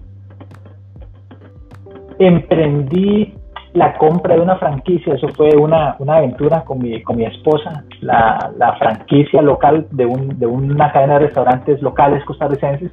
[2.19, 3.33] emprendí
[3.75, 7.85] la compra de una franquicia, eso fue una, una aventura con mi, con mi esposa,
[8.01, 12.91] la, la franquicia local de, un, de una cadena de restaurantes locales costarricenses.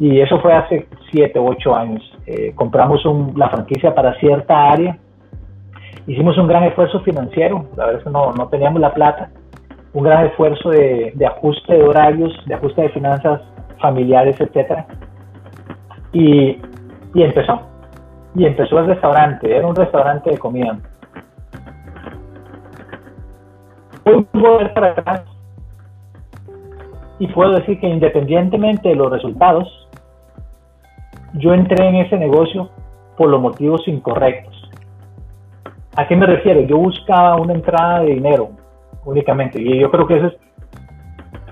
[0.00, 2.02] Y eso fue hace 7 u 8 años.
[2.26, 4.98] Eh, compramos un, la franquicia para cierta área.
[6.06, 9.30] Hicimos un gran esfuerzo financiero, la verdad es que no, no teníamos la plata.
[9.92, 13.40] Un gran esfuerzo de, de ajuste de horarios, de ajuste de finanzas
[13.80, 14.86] familiares, etcétera.
[16.12, 16.58] Y,
[17.14, 17.74] y empezó
[18.34, 20.76] y empezó el restaurante, era un restaurante de comida.
[24.02, 25.24] Puedo volver para atrás
[27.18, 29.88] y puedo decir que independientemente de los resultados,
[31.34, 32.70] yo entré en ese negocio
[33.16, 34.53] por los motivos incorrectos.
[35.96, 36.60] ¿A qué me refiero?
[36.62, 38.50] Yo buscaba una entrada de dinero
[39.04, 40.34] únicamente y yo creo que eso es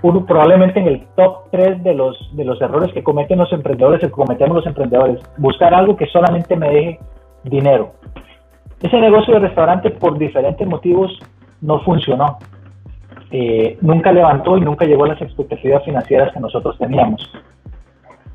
[0.03, 4.01] uno, probablemente en el top 3 de los, de los errores que cometen los emprendedores,
[4.01, 7.01] que cometemos los emprendedores, buscar algo que solamente me deje
[7.45, 7.93] dinero.
[8.82, 11.16] Ese negocio de restaurante por diferentes motivos
[11.61, 12.38] no funcionó.
[13.30, 17.30] Eh, nunca levantó y nunca llegó a las expectativas financieras que nosotros teníamos.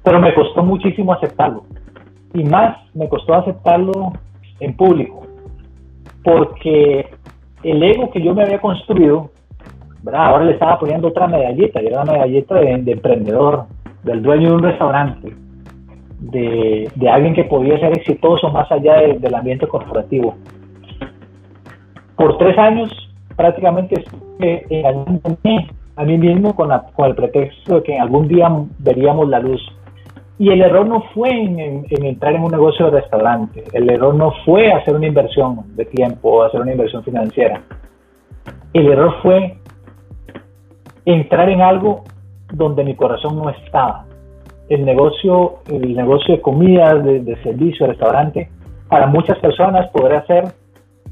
[0.03, 1.65] Pero me costó muchísimo aceptarlo.
[2.33, 4.13] Y más me costó aceptarlo
[4.61, 5.26] en público.
[6.27, 7.07] Porque
[7.63, 9.31] el ego que yo me había construido
[10.13, 13.65] Ahora le estaba poniendo otra medallita, y era la medallita de, emprendedor,
[14.03, 15.35] del dueño de un restaurante,
[16.19, 20.35] de, alguien que podía ser exitoso más allá del ambiente corporativo.
[22.15, 22.89] Por tres años
[23.35, 24.03] prácticamente
[24.39, 28.49] engañé a mí mismo con, el pretexto de que algún día
[28.79, 29.61] veríamos la luz.
[30.39, 34.13] Y el error no fue en, en, entrar en un negocio de restaurante, el error
[34.13, 37.63] no fue hacer una inversión de tiempo o hacer una inversión financiera.
[38.73, 39.57] El error fue
[41.05, 42.03] entrar en algo
[42.51, 44.05] donde mi corazón no estaba.
[44.69, 48.49] El negocio, el negocio de comida, de, servicio, de restaurante,
[48.89, 50.45] para muchas personas podrá ser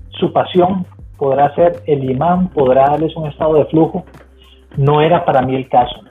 [0.09, 0.85] su pasión,
[1.17, 4.03] podrá ser el imán, podrá darles un estado de flujo.
[4.75, 6.01] No era para mí el caso.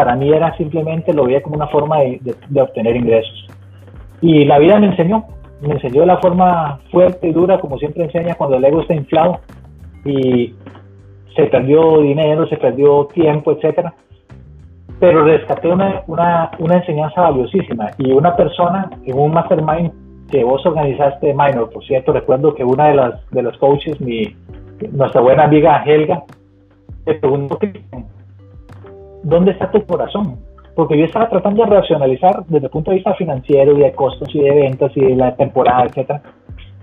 [0.00, 3.46] Para mí era simplemente, lo veía como una forma de, de obtener ingresos.
[4.22, 5.26] Y la vida me enseñó,
[5.60, 8.94] me enseñó de la forma fuerte y dura, como siempre enseña cuando el ego está
[8.94, 9.40] inflado.
[10.06, 10.54] Y
[11.36, 13.92] se perdió dinero, se perdió tiempo, etcétera.
[15.00, 19.92] Pero rescaté una, una, una enseñanza valiosísima y una persona en un mastermind
[20.30, 24.00] que vos organizaste de Minor, por cierto, recuerdo que una de las de los coaches,
[24.00, 24.34] mi,
[24.92, 26.24] nuestra buena amiga Helga,
[27.04, 27.58] te preguntó
[29.22, 30.38] ¿dónde está tu corazón?
[30.74, 34.34] Porque yo estaba tratando de racionalizar desde el punto de vista financiero y de costos
[34.34, 36.22] y de ventas y de la temporada, etcétera.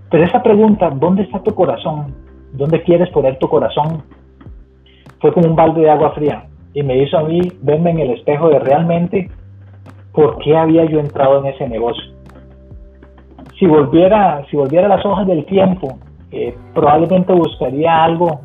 [0.10, 2.14] Pero esa pregunta, ¿dónde está tu corazón?
[2.54, 4.04] ¿Dónde quieres poner tu corazón?
[5.20, 8.12] fue como un balde de agua fría y me hizo a mí verme en el
[8.12, 9.30] espejo de realmente
[10.12, 12.04] por qué había yo entrado en ese negocio.
[13.58, 15.98] Si volviera, si volviera las hojas del tiempo,
[16.32, 18.42] eh, probablemente buscaría algo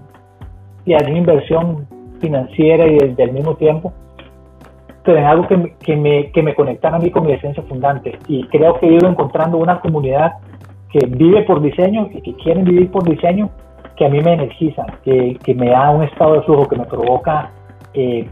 [0.85, 1.87] y alguna inversión
[2.23, 3.93] financiera y desde el mismo tiempo,
[5.05, 8.19] pero en algo que, que, me, que me conectara a mí con mi esencia fundante.
[8.29, 10.35] Y creo que he ido encontrando una comunidad
[10.91, 13.51] que vive por diseño y que quieren vivir por diseño
[13.97, 16.85] que a mí me energiza, que, que me da un estado de flujo, que me
[16.85, 17.51] provoca
[17.95, 18.27] eh,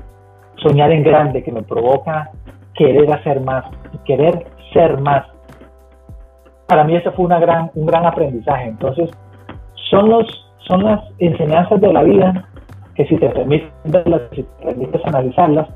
[0.57, 2.31] soñar en grande, que me provoca
[2.75, 3.65] querer hacer más,
[4.05, 5.27] querer ser más.
[6.67, 8.69] Para mí eso fue una gran, un gran aprendizaje.
[8.69, 9.11] Entonces,
[9.91, 10.27] son, los,
[10.69, 12.49] son las enseñanzas de la vida
[13.01, 15.69] que si te permites analizarlas,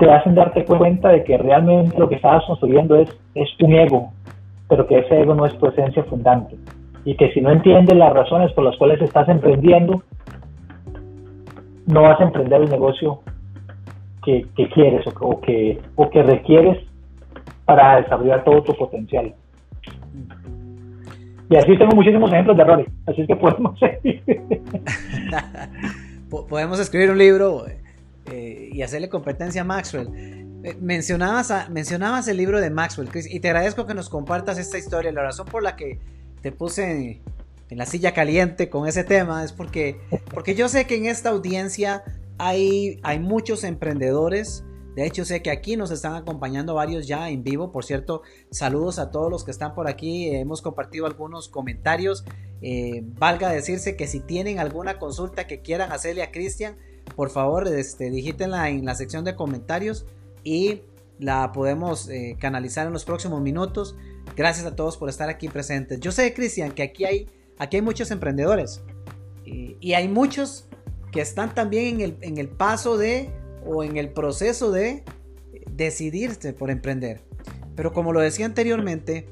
[0.00, 4.10] te hacen darte cuenta de que realmente lo que estabas construyendo es, es un ego,
[4.68, 6.56] pero que ese ego no es tu esencia fundante
[7.04, 10.02] y que si no entiendes las razones por las cuales estás emprendiendo,
[11.86, 13.20] no vas a emprender el negocio
[14.24, 14.44] que,
[14.74, 15.80] quieres o, que,
[16.22, 16.84] requieres
[17.64, 19.32] para desarrollar todo tu potencial.
[21.48, 23.80] Y así tengo muchísimos ejemplos de errores, así es que podemos
[26.28, 27.66] podemos escribir un libro
[28.26, 30.08] eh, y hacerle competencia a Maxwell.
[30.64, 34.78] Eh, mencionabas, mencionabas el libro de Maxwell, Chris, y te agradezco que nos compartas esta
[34.78, 35.12] historia.
[35.12, 35.98] La razón por la que
[36.42, 37.20] te puse
[37.70, 40.00] en la silla caliente con ese tema es porque,
[40.32, 42.02] porque yo sé que en esta audiencia
[42.38, 44.64] hay, hay muchos emprendedores.
[44.94, 47.70] De hecho, sé que aquí nos están acompañando varios ya en vivo.
[47.70, 50.34] Por cierto, saludos a todos los que están por aquí.
[50.34, 52.24] Hemos compartido algunos comentarios.
[52.60, 56.76] Eh, valga decirse que si tienen alguna consulta que quieran hacerle a Cristian,
[57.14, 60.06] por favor, este, digítenla en la sección de comentarios
[60.44, 60.82] y
[61.18, 63.96] la podemos eh, canalizar en los próximos minutos.
[64.36, 66.00] Gracias a todos por estar aquí presentes.
[66.00, 67.28] Yo sé, Cristian, que aquí hay,
[67.58, 68.82] aquí hay muchos emprendedores
[69.44, 70.68] y, hay muchos
[71.10, 73.30] que están también en el, en el paso de
[73.64, 75.04] o en el proceso de
[75.70, 77.22] decidirse por emprender.
[77.74, 79.28] Pero como lo decía anteriormente,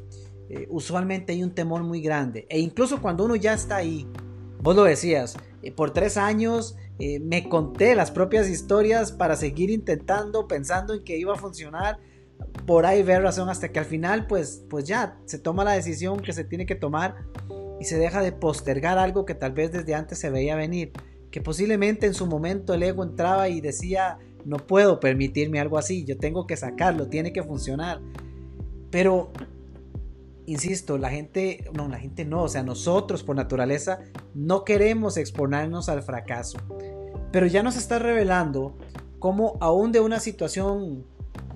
[0.49, 2.47] eh, usualmente hay un temor muy grande.
[2.49, 4.07] E incluso cuando uno ya está ahí,
[4.61, 9.71] vos lo decías, eh, por tres años eh, me conté las propias historias para seguir
[9.71, 11.99] intentando, pensando en que iba a funcionar.
[12.67, 16.21] Por ahí ver razón hasta que al final, pues, pues ya se toma la decisión
[16.21, 17.17] que se tiene que tomar
[17.81, 20.93] y se deja de postergar algo que tal vez desde antes se veía venir.
[21.31, 26.05] Que posiblemente en su momento el ego entraba y decía, no puedo permitirme algo así,
[26.05, 28.01] yo tengo que sacarlo, tiene que funcionar.
[28.91, 29.33] Pero,
[30.47, 34.01] insisto, la gente, no, la gente no, o sea, nosotros por naturaleza
[34.35, 36.59] no queremos exponernos al fracaso.
[37.33, 38.77] Pero ya nos está revelando
[39.19, 41.05] cómo aún de una situación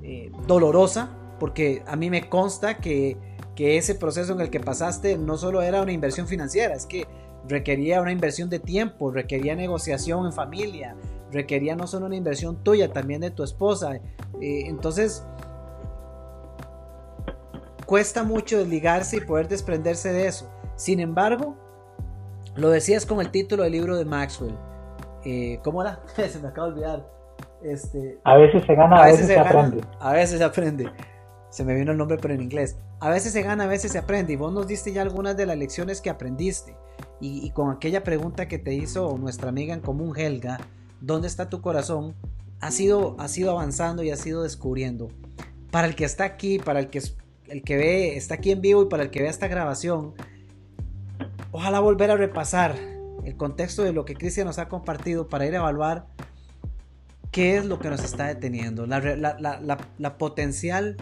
[0.02, 3.16] eh, dolorosa, porque a mí me consta que,
[3.54, 7.06] que ese proceso en el que pasaste no solo era una inversión financiera, es que
[7.48, 10.96] requería una inversión de tiempo, requería negociación en familia,
[11.32, 13.96] requería no solo una inversión tuya, también de tu esposa.
[13.96, 15.24] Eh, entonces,
[17.90, 20.48] cuesta mucho desligarse y poder desprenderse de eso.
[20.76, 21.56] Sin embargo,
[22.54, 24.54] lo decías con el título del libro de Maxwell.
[25.24, 26.00] Eh, ¿Cómo era?
[26.14, 27.10] se me acaba de olvidar.
[27.64, 29.80] Este, a veces se gana, a, veces, se, aprende.
[29.98, 30.88] A veces se aprende.
[31.50, 32.78] Se me vino el nombre pero en inglés.
[33.00, 34.34] A veces se gana, a veces se aprende.
[34.34, 36.76] Y vos nos diste ya algunas de las lecciones que aprendiste.
[37.20, 40.60] Y, y con aquella pregunta que te hizo nuestra amiga en común, Helga,
[41.00, 42.14] dónde está tu corazón,
[42.60, 45.08] ha sido, ha sido avanzando y ha sido descubriendo.
[45.72, 47.00] Para el que está aquí, para el que,
[47.50, 50.14] el que ve, está aquí en vivo y para el que ve esta grabación,
[51.52, 52.76] ojalá volver a repasar
[53.24, 56.06] el contexto de lo que Cristian nos ha compartido para ir a evaluar
[57.30, 59.00] qué es lo que nos está deteniendo, la,
[59.98, 60.96] la potencial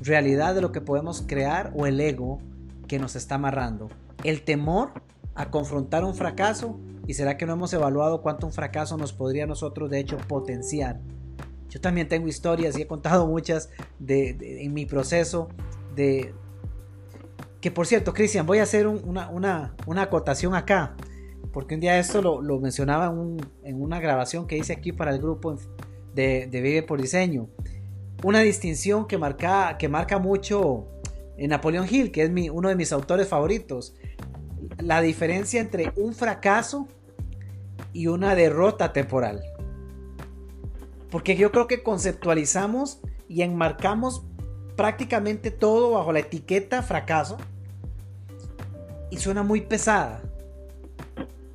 [0.00, 2.40] realidad de lo que podemos crear o el ego
[2.88, 3.90] que nos está amarrando.
[4.24, 4.92] El temor
[5.34, 6.78] a confrontar un fracaso
[7.10, 11.00] ¿Y será que no hemos evaluado cuánto un fracaso nos podría nosotros de hecho potenciar?
[11.68, 13.68] Yo también tengo historias y he contado muchas
[13.98, 15.48] de, en mi proceso
[17.60, 20.96] Que por cierto, Cristian, voy a hacer una, una, una, acotación acá,
[21.52, 23.12] porque un día esto lo, lo mencionaba
[23.64, 25.58] en, una grabación que hice aquí para el grupo
[26.14, 27.48] de, Vive por Diseño.
[28.22, 30.86] Una distinción que marca, que marca mucho
[31.38, 33.94] Napoleón Hill, que es uno de mis autores favoritos.
[34.78, 36.88] La diferencia entre un fracaso
[37.92, 39.42] y una derrota temporal.
[41.10, 44.24] Porque yo creo que conceptualizamos y enmarcamos
[44.80, 47.36] prácticamente todo bajo la etiqueta fracaso
[49.10, 50.22] y suena muy pesada.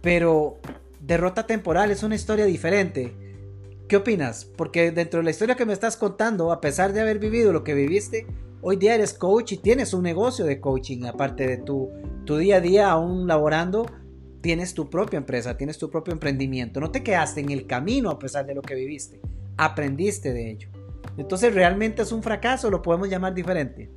[0.04, 0.60] Pero
[1.00, 3.16] derrota temporal es una historia diferente.
[3.88, 4.46] ¿Qué opinas?
[4.46, 7.64] Porque dentro de la historia que me estás contando, a pesar de haber vivido lo
[7.64, 8.28] que viviste,
[8.62, 11.90] hoy día eres coach y tienes un negocio de coaching, aparte de tu,
[12.26, 13.88] tu día a día aún laborando
[14.42, 16.80] tienes tu propia empresa, tienes tu propio emprendimiento.
[16.80, 19.20] No te quedaste en el camino a pesar de lo que viviste.
[19.58, 20.75] Aprendiste de ello.
[21.18, 22.70] Entonces, ¿realmente es un fracaso?
[22.70, 23.90] ¿Lo podemos llamar diferente?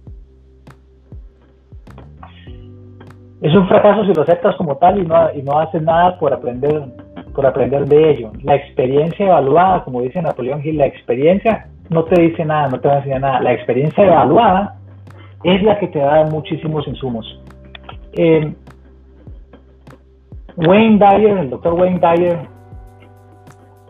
[3.40, 6.32] Es un fracaso si lo aceptas como tal y no, y no haces nada por
[6.32, 6.82] aprender,
[7.34, 8.32] por aprender de ello.
[8.42, 12.88] La experiencia evaluada, como dice Napoleón Hill, la experiencia no te dice nada, no te
[12.88, 13.40] va a enseñar nada.
[13.40, 14.76] La experiencia evaluada
[15.44, 17.40] es la que te da muchísimos insumos.
[18.14, 18.52] Eh,
[20.56, 22.38] Wayne Dyer, el doctor Wayne Dyer,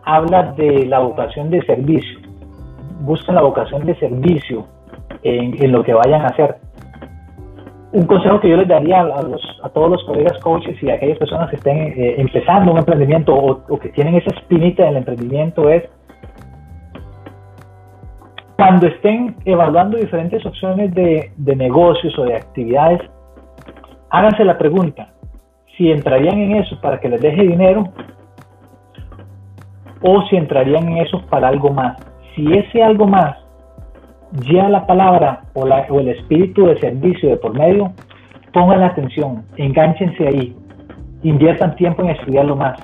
[0.03, 2.18] habla de la vocación de servicio.
[2.99, 4.65] Buscan la vocación de servicio
[5.23, 6.57] en, lo que vayan a hacer.
[7.91, 11.49] Un consejo que yo les daría a, todos los colegas coaches y a aquellas personas
[11.49, 15.83] que estén eh, empezando un emprendimiento o, que tienen esa espinita del emprendimiento es
[18.55, 23.01] cuando estén evaluando diferentes opciones de negocios o de actividades,
[24.09, 25.13] háganse la pregunta,
[25.77, 27.85] si entrarían en eso para que les deje dinero
[30.01, 32.08] o si entrarían en eso para algo más.
[32.39, 33.35] Si ese algo más
[34.45, 37.91] lleva la palabra o, o el espíritu de servicio de por medio,
[38.53, 40.55] pongan la atención, enganchense ahí,
[41.23, 42.79] inviertan tiempo en estudiarlo más,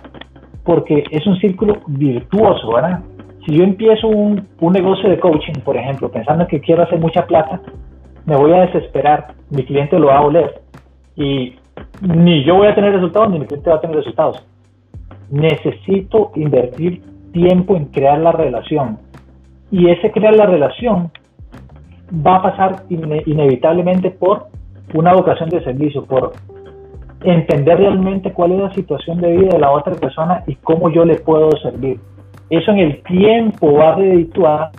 [0.65, 2.99] porque es un círculo virtuoso, ¿verdad?
[3.45, 7.25] Si yo empiezo un, un negocio de coaching, por ejemplo, pensando que quiero hacer mucha
[7.25, 7.61] plata,
[8.25, 10.61] me voy a desesperar, mi cliente lo va a oler
[11.15, 11.55] y
[12.01, 14.45] ni yo voy a tener resultados ni mi cliente va a tener resultados.
[15.31, 17.01] Necesito invertir
[17.31, 19.04] tiempo en crear la relación.
[19.71, 21.11] Y ese crear la relación
[22.25, 24.47] va a pasar inevitablemente por
[24.93, 26.33] una vocación de servicio, por
[27.23, 31.05] entender realmente cuál es la situación de vida de la otra persona y cómo yo
[31.05, 31.99] le puedo servir.
[32.49, 34.71] Eso en el tiempo va a redituar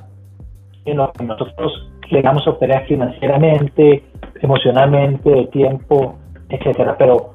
[0.84, 4.05] en lo que nosotros llegamos a obtener financieramente,
[4.41, 6.16] emocionalmente, de tiempo,
[6.49, 6.97] etcétera.
[6.97, 7.34] Pero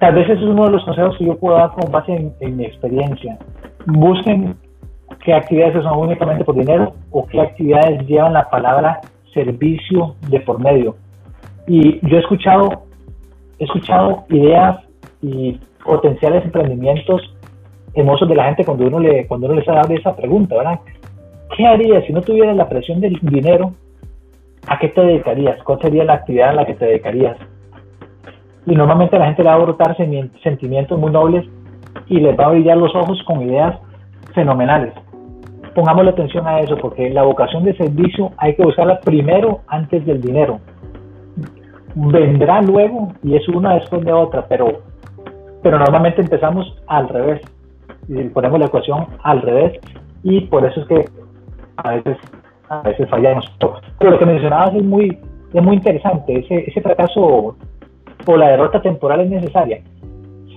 [0.00, 2.56] tal vez ese es uno de los consejos que yo puedo dar con base en,
[2.56, 3.38] mi experiencia.
[3.86, 4.56] Busquen
[5.24, 9.00] qué actividades son únicamente por dinero o qué actividades llevan la palabra
[9.32, 10.96] servicio de por medio.
[11.66, 12.84] Y yo he escuchado,
[13.58, 14.78] he escuchado ideas
[15.22, 17.22] y potenciales emprendimientos
[17.94, 20.80] hermosos de la gente cuando uno le, cuando uno les hace esa pregunta, ¿verdad?
[21.56, 23.72] ¿Qué harías si no tuvieras la presión del dinero?
[24.66, 25.62] ¿A qué te dedicarías?
[25.62, 27.36] ¿Cuál sería la actividad a la que te dedicarías?
[28.66, 29.96] Y normalmente la gente le va a brotar
[30.42, 31.46] sentimientos muy nobles
[32.08, 33.78] y les va a brillar los ojos con ideas
[34.34, 34.92] fenomenales.
[35.74, 40.20] Pongámosle atención a eso porque la vocación de servicio hay que buscarla primero antes del
[40.20, 40.60] dinero.
[41.94, 44.82] Vendrá luego y es una después de otra, pero,
[45.62, 47.40] pero normalmente empezamos al revés.
[48.08, 49.80] Y ponemos la ecuación al revés
[50.22, 51.04] y por eso es que
[51.76, 52.18] a veces,
[52.68, 53.50] a veces fallamos.
[53.98, 55.18] Pero lo que mencionabas es muy,
[55.52, 56.38] es muy interesante.
[56.38, 57.56] Ese, ese fracaso
[58.26, 59.82] o la derrota temporal es necesaria.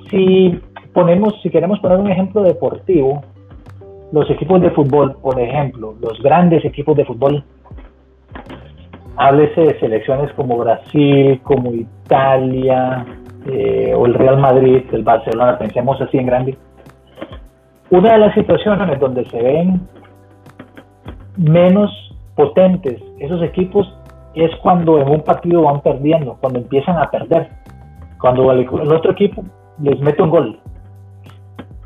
[0.10, 0.60] Si
[0.94, 3.22] ponemos, si queremos poner un ejemplo deportivo,
[4.12, 7.44] los equipos de fútbol, por ejemplo, los grandes equipos de fútbol,
[9.18, 13.06] háblese de selecciones como Brasil, como Italia,
[13.48, 16.58] eh, o el Real Madrid, el Barcelona, pensemos así en grande.
[17.90, 19.88] Una de las situaciones donde se ven
[21.38, 21.92] menos
[22.36, 23.88] potentes esos equipos
[24.36, 27.50] es cuando en un partido van perdiendo, cuando empiezan a perder,
[28.20, 29.44] cuando el, otro equipo
[29.82, 30.60] les mete un gol.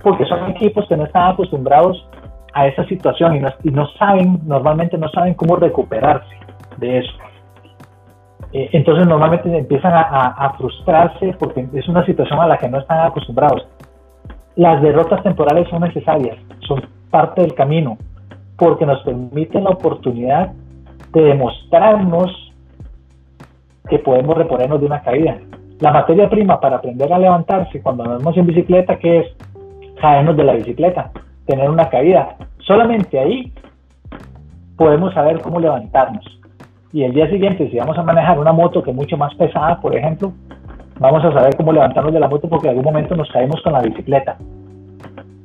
[0.03, 2.07] Porque son equipos que no están acostumbrados
[2.53, 6.35] a esa situación y no, saben, normalmente no saben cómo recuperarse
[6.77, 7.11] de eso.
[8.53, 12.79] Eh, entonces normalmente empiezan a, a, frustrarse porque es una situación a la que no
[12.79, 13.65] están acostumbrados.
[14.55, 16.37] Las derrotas temporales son necesarias,
[16.67, 17.97] son parte del camino,
[18.57, 20.51] porque nos permiten la oportunidad
[21.13, 22.51] de demostrarnos
[23.89, 25.37] que podemos reponernos de una caída.
[25.79, 29.27] La materia prima para aprender a levantarse cuando andamos en bicicleta, que es
[30.01, 31.11] caernos de la bicicleta,
[31.45, 32.35] tener una caída.
[32.59, 33.53] Solamente ahí
[34.75, 36.25] podemos saber cómo levantarnos.
[36.91, 39.79] Y el día siguiente, si vamos a manejar una moto que es mucho más pesada,
[39.79, 40.33] por ejemplo,
[40.99, 43.73] vamos a saber cómo levantarnos de la moto porque en algún momento nos caemos con
[43.73, 44.37] la bicicleta.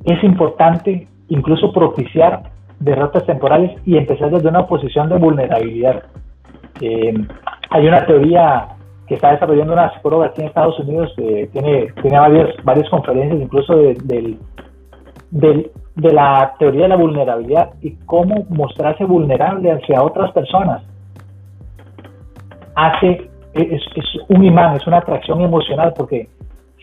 [0.03, 2.43] Es importante incluso propiciar
[2.79, 6.03] derrotas temporales y empezar desde una posición de vulnerabilidad.
[6.81, 7.13] Eh,
[7.69, 8.67] hay una teoría
[9.07, 13.75] que está desarrollando una psicóloga aquí en Estados Unidos, tiene, tiene varias, varias conferencias incluso
[13.75, 14.37] de,
[15.31, 20.83] de la teoría de la vulnerabilidad y cómo mostrarse vulnerable hacia otras personas.
[22.75, 26.29] Hace, es, es un imán, es una atracción emocional, porque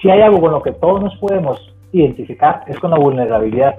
[0.01, 3.77] si hay algo con lo que todos nos podemos identificar, es con la vulnerabilidad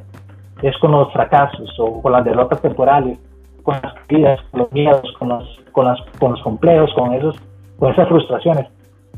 [0.61, 3.19] es con los fracasos o con las derrotas temporales,
[3.63, 7.35] con las vidas, con los miedos, con los, con, las, con los complejos, con, esos,
[7.79, 8.67] con esas frustraciones,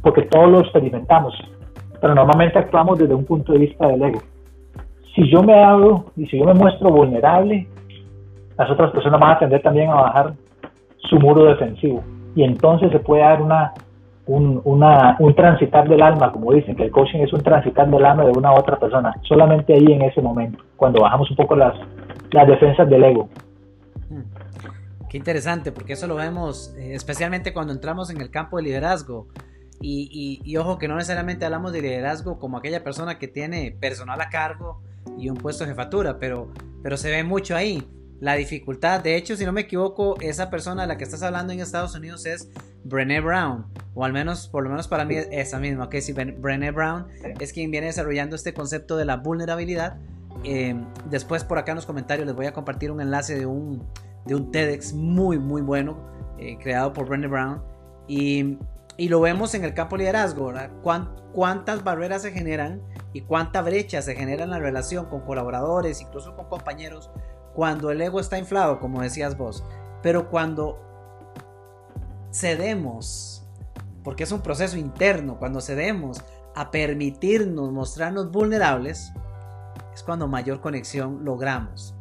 [0.01, 1.33] porque todos lo experimentamos,
[2.01, 4.21] pero normalmente actuamos desde un punto de vista del ego.
[5.15, 7.67] Si yo me hago y si yo me muestro vulnerable,
[8.57, 10.33] las otras personas van a tender también a bajar
[10.97, 12.03] su muro defensivo
[12.35, 13.73] y entonces se puede dar una
[14.27, 18.25] un, un transitar del alma, como dicen, que el coaching es un transitar del alma
[18.25, 21.73] de una a otra persona, solamente ahí en ese momento, cuando bajamos un poco las,
[22.31, 23.29] las defensas del ego.
[25.17, 29.27] Qué interesante, porque eso lo vemos eh, especialmente cuando entramos en el campo de liderazgo.
[29.81, 34.21] Y, y, ojo que no necesariamente hablamos de liderazgo como aquella persona que tiene personal
[34.21, 34.83] a cargo
[35.17, 36.53] y un puesto de jefatura, pero,
[36.83, 37.89] pero se ve mucho ahí
[38.19, 38.99] la dificultad.
[39.01, 41.95] De hecho, si no me equivoco, esa persona de la que estás hablando en Estados
[41.95, 42.51] Unidos es
[42.83, 43.65] Brené Brown,
[43.95, 47.07] o al menos, por lo menos para mí, esa misma, que si Brené Brown
[47.39, 49.97] es quien viene desarrollando este concepto de la vulnerabilidad.
[50.43, 50.75] Eh,
[51.09, 53.83] después por acá en los comentarios les voy a compartir un enlace de un,
[54.27, 55.97] de un TEDx muy, muy bueno,
[56.37, 57.61] eh, creado por Brené Brown.
[58.07, 58.57] Y,
[58.97, 60.53] y, lo vemos en el campo liderazgo,
[61.33, 62.81] ¿Cuántas barreras se generan
[63.13, 67.09] y cuánta brecha se genera en la relación con colaboradores, incluso con compañeros,
[67.53, 69.63] cuando el ego está inflado, como decías vos,
[70.03, 70.79] pero cuando
[72.31, 73.45] cedemos,
[74.03, 76.23] porque es un proceso interno, cuando cedemos
[76.55, 79.11] a permitirnos mostrarnos vulnerables,
[79.93, 81.96] es cuando mayor conexión logramos.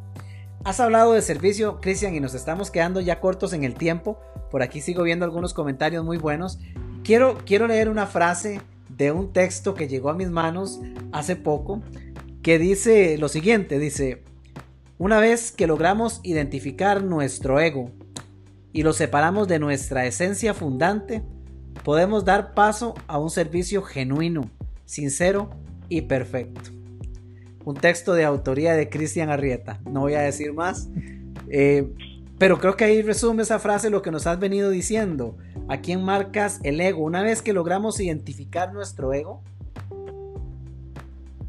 [0.67, 4.19] Has hablado de servicio, Cristian, y nos estamos quedando ya cortos en el tiempo.
[4.51, 6.59] Por aquí sigo viendo algunos comentarios muy buenos.
[7.05, 8.59] Quiero, quiero leer una frase
[8.89, 10.81] de un texto que llegó a mis manos
[11.13, 11.81] hace poco,
[12.41, 14.25] que dice lo siguiente, dice,
[14.97, 17.91] una vez que logramos identificar nuestro ego
[18.73, 21.23] y lo separamos de nuestra esencia fundante,
[21.85, 24.51] podemos dar paso a un servicio genuino,
[24.83, 25.49] sincero
[25.87, 26.76] y perfecto.
[27.67, 29.81] Un texto de autoría de Cristian Arrieta.
[29.83, 30.87] No voy a decir más.
[31.49, 31.91] Eh,
[32.37, 35.35] pero creo que ahí resume esa frase lo que nos has venido diciendo.
[35.67, 37.03] ¿A quién marcas el ego?
[37.03, 39.43] Una vez que logramos identificar nuestro ego,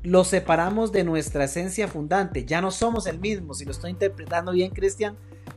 [0.02, 2.44] lo separamos de nuestra esencia fundante.
[2.44, 3.54] Ya no somos el mismo.
[3.54, 5.14] Si lo estoy interpretando bien, Cristian,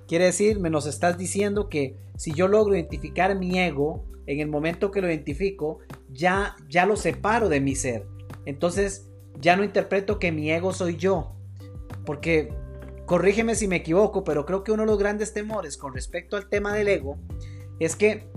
[0.07, 4.47] quiere decir, me nos estás diciendo que si yo logro identificar mi ego en el
[4.47, 5.80] momento que lo identifico,
[6.12, 8.05] ya, ya lo separo de mi ser.
[8.45, 9.07] Entonces,
[9.40, 11.36] ya no interpreto que mi ego soy yo.
[12.06, 12.54] Porque,
[13.06, 16.50] corrígeme si me equivoco, pero creo que uno de los grandes temores con respecto al
[16.50, 17.18] tema del ego
[17.80, 18.30] es que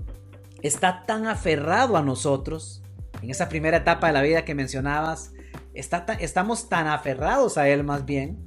[0.61, 2.83] está tan aferrado a nosotros,
[3.21, 5.33] en esa primera etapa de la vida que mencionabas,
[5.73, 8.37] está estamos tan aferrados a él más bien,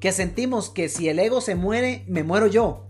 [0.00, 2.86] que sentimos que si el ego se muere, me muero yo.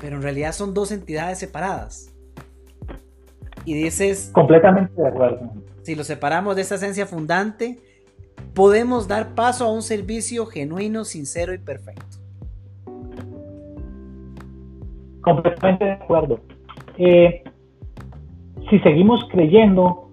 [0.00, 2.12] Pero en realidad son dos entidades separadas.
[3.64, 4.30] Y dices...
[4.32, 5.52] Completamente de acuerdo.
[5.88, 7.78] Si lo separamos de esa esencia fundante,
[8.54, 12.18] podemos dar paso a un servicio genuino, sincero y perfecto.
[15.22, 16.40] Completamente de acuerdo.
[16.98, 17.42] Eh,
[18.68, 20.10] si seguimos creyendo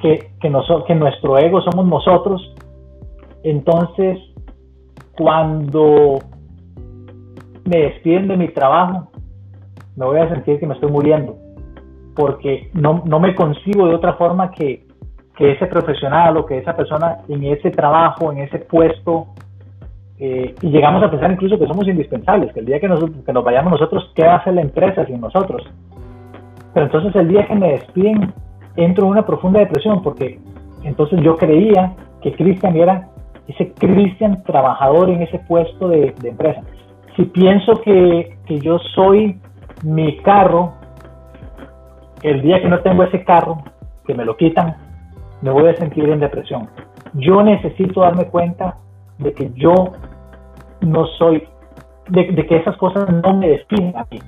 [0.00, 0.50] que, que,
[0.86, 2.54] que nuestro ego somos nosotros,
[3.42, 4.18] entonces
[5.14, 6.20] cuando
[7.66, 9.10] me despiden de mi trabajo,
[9.94, 11.36] me voy a sentir que me estoy muriendo,
[12.18, 14.84] porque no, no me concibo de otra forma que,
[15.36, 19.28] que, ese profesional o que esa persona en ese trabajo, en ese puesto,
[20.18, 22.88] eh, y llegamos a pensar incluso que somos indispensables, que el día que,
[23.24, 25.62] que nos vayamos nosotros, ¿qué va a hacer la empresa sin nosotros?
[26.74, 28.34] Pero entonces el día que me despiden,
[28.74, 30.40] entro en una profunda depresión, porque
[30.82, 33.08] entonces yo creía que Cristian era
[33.46, 36.62] ese Cristian trabajador en ese puesto de, de empresa
[37.18, 39.40] si pienso que, que yo soy
[39.82, 40.74] mi carro,
[42.22, 43.62] el día que no tengo ese carro,
[44.06, 44.76] que me lo quitan,
[45.42, 46.68] me voy a sentir en depresión.
[47.14, 48.76] Yo necesito darme cuenta
[49.18, 49.74] de que yo
[50.80, 51.46] no soy,
[52.08, 54.20] de, que esas cosas no me definen a mí.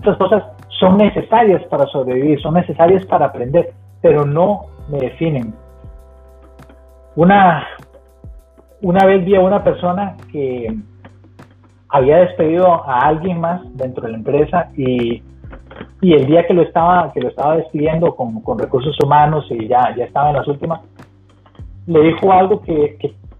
[0.00, 0.44] Esas cosas
[0.78, 5.54] son necesarias para sobrevivir, son necesarias para aprender, pero no me definen.
[7.16, 7.66] Una,
[8.82, 10.74] una vez vi a una persona que
[11.88, 15.22] había despedido a alguien más dentro de la empresa y,
[16.00, 19.68] y el día que lo estaba, que lo estaba despidiendo con, con, recursos humanos y
[19.68, 20.80] ya, ya estaba en las últimas,
[21.86, 22.96] le dijo algo que,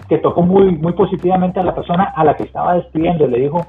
[0.08, 3.28] que, tocó muy, muy positivamente a la persona a la que estaba despidiendo.
[3.28, 3.64] Le dijo,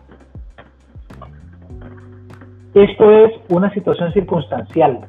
[2.74, 5.02] esto es una situación circunstancial.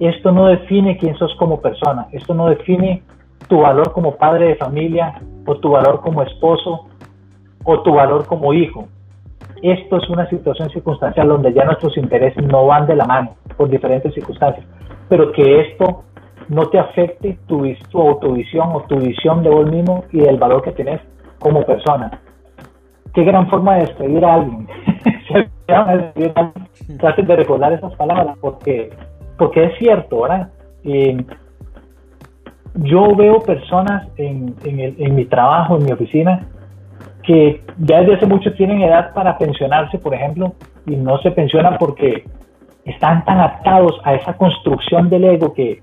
[0.00, 2.08] Esto no define quién sos como persona.
[2.12, 3.02] Esto no define
[3.46, 6.86] tu valor como padre de familia o tu valor como esposo
[7.64, 8.88] o tu valor como hijo.
[9.62, 13.70] Esto es una situación circunstancial donde ya nuestros intereses no van de la mano por
[13.70, 14.66] diferentes circunstancias,
[15.08, 16.02] pero que esto
[16.48, 20.62] no te afecte tu, tu autovisión o tu visión de vos mismo y del valor
[20.62, 21.00] que tienes
[21.38, 22.20] como persona.
[23.14, 24.66] Qué gran forma de despedir a alguien.
[26.98, 28.90] Traten de recordar esas palabras porque,
[29.38, 30.48] porque es cierto, ¿verdad?
[32.74, 36.48] yo veo personas en, en, el, en mi trabajo, en mi oficina,
[37.22, 40.54] que ya desde hace mucho tienen edad para pensionarse, por ejemplo,
[40.86, 42.24] y no se pensionan porque
[42.84, 45.82] están tan atados a esa construcción del ego que,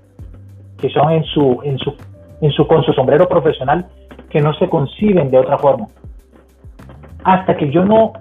[0.78, 1.94] que son en su, en su,
[2.40, 3.86] en su, con su sombrero profesional,
[4.28, 5.88] que no se conciben de otra forma.
[7.24, 8.12] Hasta que yo no,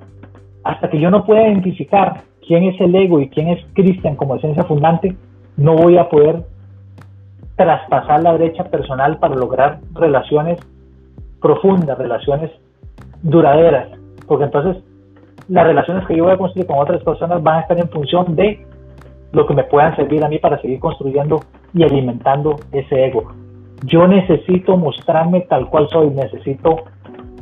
[0.64, 4.36] hasta que yo no pueda identificar quién es el ego y quién es Cristian como
[4.36, 5.16] esencia fundante,
[5.58, 6.44] no voy a poder
[7.56, 10.58] traspasar la brecha personal para lograr relaciones
[11.42, 12.52] profundas, relaciones
[13.24, 13.90] duraderas,
[14.28, 14.84] porque entonces
[15.48, 18.36] las relaciones que yo voy a construir con otras personas van a estar en función
[18.36, 18.66] de
[19.32, 21.42] lo que me puedan servir a mí para seguir construyendo
[21.74, 23.32] y alimentando ese ego.
[23.86, 26.78] Yo necesito mostrarme tal cual soy, necesito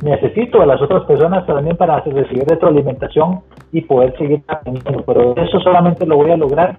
[0.02, 3.40] necesito a las otras personas también para recibir retroalimentación
[3.72, 6.76] y poder seguir aprendiendo, pero eso solamente lo voy a lograr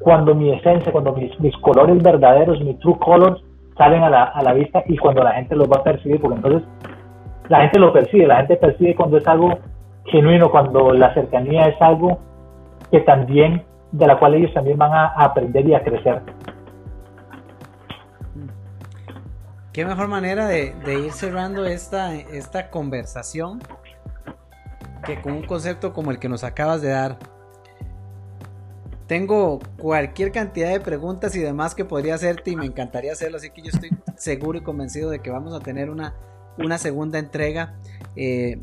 [0.00, 3.40] cuando mi esencia, cuando mis, mis colores verdaderos, mis true colors,
[3.76, 6.36] salen a la, a la vista y cuando la gente los va a percibir, porque
[6.36, 6.62] entonces
[7.48, 9.58] la gente lo percibe, la gente percibe cuando es algo
[10.06, 12.18] genuino, cuando la cercanía es algo
[12.90, 16.22] que también, de la cual ellos también van a, aprender y a crecer.
[19.72, 23.60] Qué mejor manera de, ir cerrando esta, esta conversación
[25.04, 27.18] que con un concepto como el que nos acabas de dar.
[29.06, 33.50] Tengo cualquier cantidad de preguntas y demás que podría hacerte y me encantaría hacerlo, así
[33.50, 36.14] que yo estoy seguro y convencido de que vamos a tener una,
[36.58, 37.74] una segunda entrega.
[38.16, 38.60] Eh,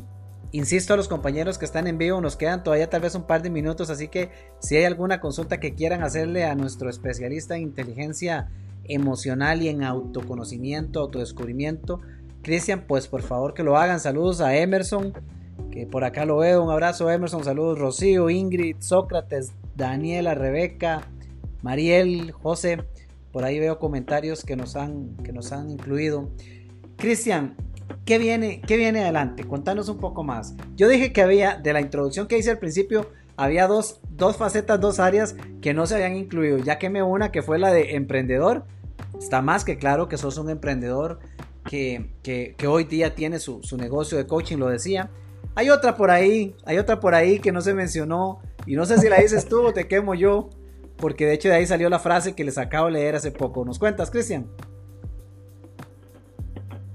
[0.52, 3.42] insisto a los compañeros que están en vivo, nos quedan todavía tal vez un par
[3.42, 4.30] de minutos, así que
[4.60, 8.50] si hay alguna consulta que quieran hacerle a nuestro especialista en inteligencia
[8.84, 12.00] emocional y en autoconocimiento, autodescubrimiento,
[12.42, 14.00] Cristian, pues por favor que lo hagan.
[14.00, 15.12] Saludos a Emerson,
[15.70, 16.64] que por acá lo veo.
[16.64, 21.02] Un abrazo Emerson, saludos Rocío, Ingrid, Sócrates, Daniela, Rebeca,
[21.62, 22.78] Mariel, José.
[23.32, 26.30] Por ahí veo comentarios que nos han, que nos han incluido.
[26.96, 27.56] Cristian,
[28.04, 29.44] ¿qué viene, ¿qué viene adelante?
[29.44, 30.54] Contanos un poco más.
[30.76, 34.80] Yo dije que había, de la introducción que hice al principio, había dos, dos facetas,
[34.80, 36.58] dos áreas que no se habían incluido.
[36.58, 38.64] Ya quemé una que fue la de emprendedor.
[39.18, 41.20] Está más que claro que sos un emprendedor
[41.64, 45.10] que, que, hoy día tiene su, su, negocio de coaching, lo decía.
[45.54, 48.98] Hay otra por ahí, hay otra por ahí que no se mencionó y no sé
[48.98, 50.50] si la dices tú o te quemo yo,
[50.96, 53.64] porque de hecho de ahí salió la frase que les acabo de leer hace poco.
[53.64, 54.46] ¿Nos cuentas, Cristian?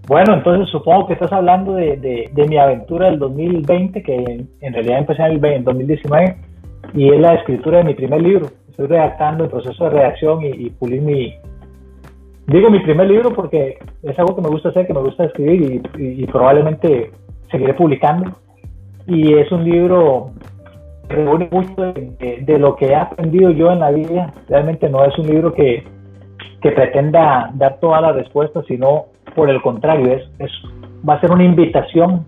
[0.07, 1.97] Bueno, entonces supongo que estás hablando de,
[2.31, 6.35] de, mi aventura del 2020, que en, realidad empecé en el 2019,
[6.93, 8.47] y es la escritura de mi primer libro.
[8.69, 11.33] Estoy redactando el proceso de redacción y, pulir mi...
[12.45, 15.81] Digo mi primer libro porque es algo que me gusta hacer, que me gusta escribir
[15.97, 17.09] y, probablemente
[17.49, 18.31] seguiré publicando.
[19.07, 20.31] Y es un libro
[21.09, 24.31] que reúne mucho de, de, lo que he aprendido yo en la vida.
[24.49, 25.83] Realmente no es un libro que,
[26.61, 30.51] que pretenda dar todas las respuestas, sino por el contrario, es, es,
[31.07, 32.25] va a ser una invitación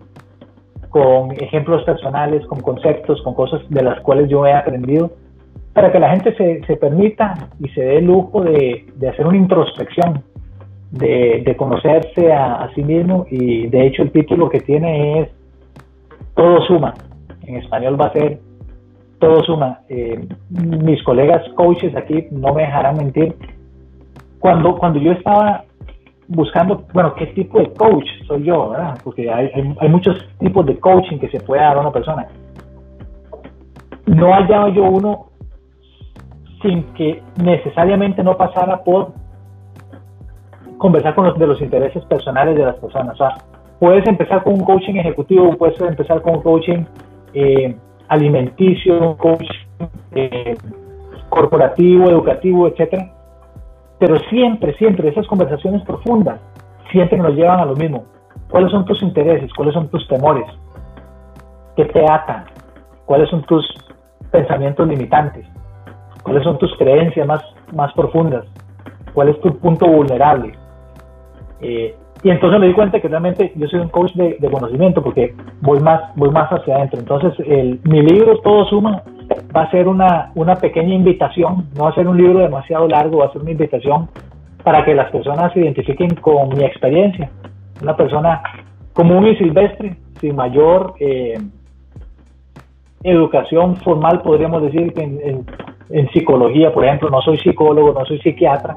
[0.89, 5.11] con ejemplos personales, con conceptos, con cosas de las cuales yo he aprendido,
[5.73, 9.25] para que la gente se, se permita y se dé el lujo de, de hacer
[9.25, 10.23] una introspección,
[10.91, 15.29] de, de conocerse a, sí mismo y de hecho el título que tiene es
[16.35, 16.93] Todo suma.
[17.45, 18.39] En español va a ser
[19.19, 19.81] Todo suma.
[19.89, 23.35] Eh, mis colegas coaches aquí no me dejarán mentir.
[24.39, 25.65] Cuando, cuando yo estaba
[26.27, 28.73] buscando, bueno, qué tipo de coach soy yo.
[29.03, 32.27] Porque hay, hay, muchos tipos de coaching que se puede dar a una persona.
[34.05, 35.27] No hallaba yo uno
[36.61, 39.13] sin que necesariamente no pasara por
[40.77, 43.13] conversar con los de los intereses personales de las personas.
[43.15, 43.37] O sea,
[43.79, 46.83] puedes empezar con un coaching ejecutivo, puedes empezar con un coaching
[47.33, 47.75] eh,
[48.07, 49.47] alimenticio, un coaching
[50.15, 50.55] eh,
[51.29, 53.16] corporativo, educativo, etcétera
[53.99, 56.39] pero siempre, siempre esas conversaciones profundas,
[56.91, 58.05] siempre nos llevan a lo mismo.
[58.49, 59.51] ¿Cuáles son tus intereses?
[59.53, 60.45] ¿Cuáles son tus temores?
[61.75, 62.45] ¿Qué te atan?
[63.05, 63.65] ¿Cuáles son tus
[64.31, 65.45] pensamientos limitantes?
[66.23, 67.43] ¿Cuáles son tus creencias más,
[67.73, 68.45] más profundas?
[69.13, 70.53] ¿Cuál es tu punto vulnerable?
[71.61, 71.95] Eh,
[72.27, 75.79] y entonces me di cuenta que realmente yo soy un coach de, conocimiento porque voy
[75.79, 76.99] más, voy más hacia adentro.
[76.99, 79.01] Entonces el, mi libro Todo Suma
[79.55, 83.19] va a ser una, una pequeña invitación, no va a ser un libro demasiado largo,
[83.19, 84.09] va a ser una invitación
[84.61, 87.31] para que las personas se identifiquen con mi experiencia.
[87.81, 88.41] Una persona
[88.91, 91.39] común y silvestre, sin mayor eh,
[93.03, 95.45] educación formal, podríamos decir que en,
[95.91, 98.75] en, psicología, por ejemplo, no soy psicólogo, no soy psiquiatra,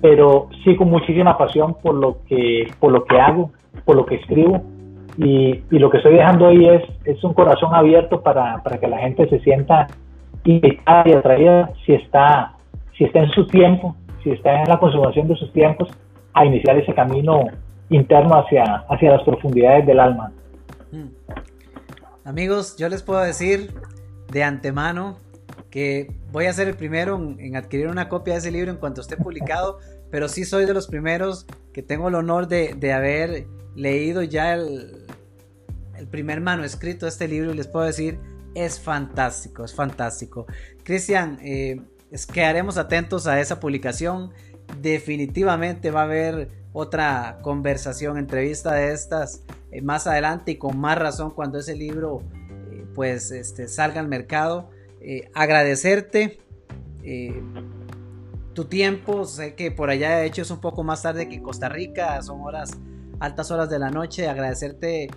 [0.00, 3.50] pero sí con muchísima pasión por lo que, por lo que hago,
[3.84, 4.62] por lo que escribo
[5.16, 8.98] y, lo que estoy dejando ahí es, es un corazón abierto para, para que la
[8.98, 9.86] gente se sienta
[10.44, 12.54] invitada y atraída si está,
[12.96, 15.88] si está en su tiempo, si está en la consumación de sus tiempos,
[16.32, 17.44] a iniciar ese camino
[17.90, 20.32] interno hacia, hacia las profundidades del alma.
[20.92, 21.08] Hmm.
[22.24, 23.74] Amigos, yo les puedo decir
[24.32, 25.16] de antemano
[25.70, 29.00] que voy a ser el primero en, adquirir una copia de ese libro en cuanto
[29.00, 29.78] esté publicado,
[30.10, 34.54] pero sí soy de los primeros que tengo el honor de, de haber leído ya
[34.54, 35.06] el,
[36.00, 38.18] el primer manuscrito de este libro y les puedo decir,
[38.54, 40.46] es fantástico, es fantástico.
[40.82, 41.80] Cristian, eh,
[42.32, 44.32] quedaremos atentos a esa publicación.
[44.80, 50.98] Definitivamente va a haber otra conversación, entrevista de estas eh, más adelante y con más
[50.98, 52.22] razón cuando ese libro
[52.70, 54.70] eh, pues este, salga al mercado.
[55.34, 56.40] Agradecerte
[58.52, 61.68] tu tiempo, sé que por allá de hecho es un poco más tarde que Costa
[61.68, 62.72] Rica, son horas,
[63.18, 65.08] altas horas de la noche, agradecerte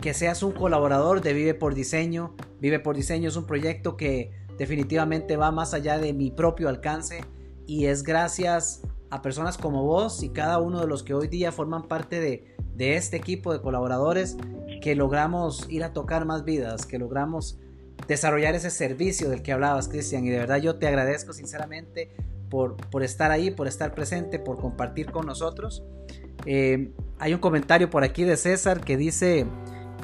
[0.00, 2.34] que seas un colaborador de Vive por Diseño.
[2.60, 7.24] Vive por Diseño es un proyecto que definitivamente va más allá de mi propio alcance
[7.66, 11.52] y es gracias a personas como vos y cada uno de los que hoy día
[11.52, 14.36] forman parte de, de este equipo de colaboradores
[14.80, 17.58] que logramos ir a tocar más vidas, que logramos
[18.06, 20.24] desarrollar ese servicio del que hablabas, Cristian.
[20.24, 22.10] Y de verdad yo te agradezco sinceramente
[22.48, 25.84] por, por estar ahí, por estar presente, por compartir con nosotros.
[26.46, 29.46] Eh, hay un comentario por aquí de César que dice,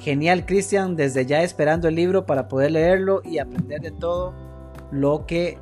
[0.01, 4.35] Genial, Cristian, desde ya esperando el libro para poder leerlo y aprender de todo
[4.91, 5.59] lo que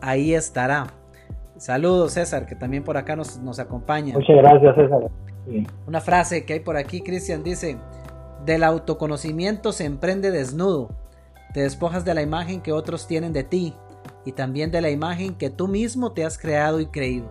[0.00, 0.86] ahí estará.
[1.56, 4.14] Saludos, César, que también por acá nos, nos acompaña.
[4.14, 5.10] Muchas gracias, César.
[5.86, 7.78] Una frase que hay por aquí, Cristian, dice,
[8.44, 10.90] del autoconocimiento se emprende desnudo,
[11.56, 13.72] te despojas de la imagen que otros tienen de ti
[14.26, 17.30] y también de la imagen que tú mismo te has creado y creído.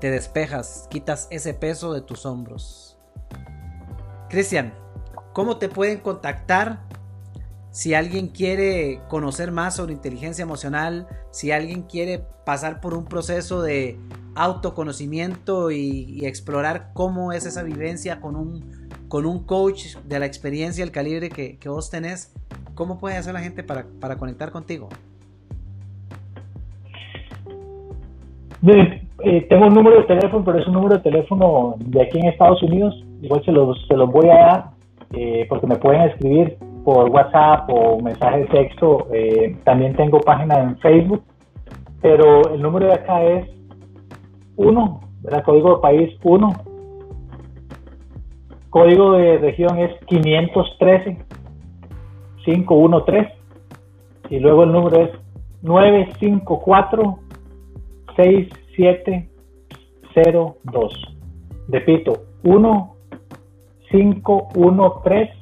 [0.00, 2.98] Te despejas, quitas ese peso de tus hombros.
[4.28, 4.74] Cristian,
[5.32, 6.80] ¿Cómo te pueden contactar?
[7.70, 13.62] Si alguien quiere conocer más sobre inteligencia emocional, si alguien quiere pasar por un proceso
[13.62, 13.98] de
[14.34, 20.84] autoconocimiento y, explorar cómo es esa vivencia con un, con un coach de la experiencia,
[20.84, 22.32] el calibre que, vos tenés,
[22.82, 24.88] ¿cómo puede hacer la gente para, para conectar contigo?
[28.66, 32.26] Eh, tengo un número de teléfono, pero es un número de teléfono de aquí en
[32.26, 32.92] Estados Unidos.
[33.22, 34.64] Igual se los, voy a dar
[35.12, 39.06] eh, porque me pueden escribir por WhatsApp o mensaje de texto.
[39.12, 41.22] Eh, también tengo página en Facebook,
[42.00, 43.46] pero el número de acá es
[44.56, 46.52] 1, el código de país 1.
[48.70, 51.31] Código de región es 513
[52.44, 53.32] 513
[54.30, 55.10] y luego el número es
[55.62, 57.18] 954
[58.16, 61.16] 6702.
[61.68, 62.96] Repito, 1
[63.90, 65.32] 513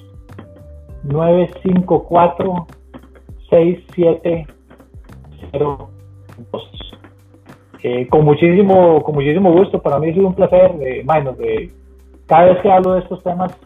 [1.05, 2.67] 954
[3.49, 5.91] 6702.
[7.83, 11.03] Eh, con muchísimo con muchísimo gusto, para mí ha sido un placer, eh,
[12.27, 13.57] cada vez que hablo de estos temas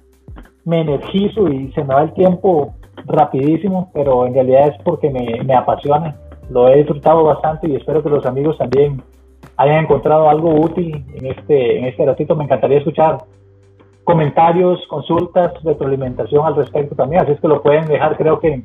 [0.65, 2.77] me energizo y se me va el tiempo
[3.07, 6.17] rapidísimo, pero en realidad es porque me, apasiona
[6.51, 9.03] lo he disfrutado bastante y espero que los amigos también
[9.57, 12.37] hayan encontrado algo útil en este, en este ratito.
[12.37, 13.19] Me encantaría escuchar
[14.05, 18.63] comentarios, consultas, retroalimentación al respecto también, así es que lo pueden dejar creo que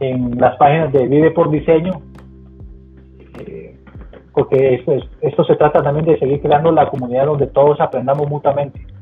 [0.00, 1.92] en, las páginas de Vive por Diseño,
[3.40, 3.78] eh,
[4.34, 8.95] porque esto, esto se trata también de seguir creando la comunidad donde todos aprendamos mutuamente.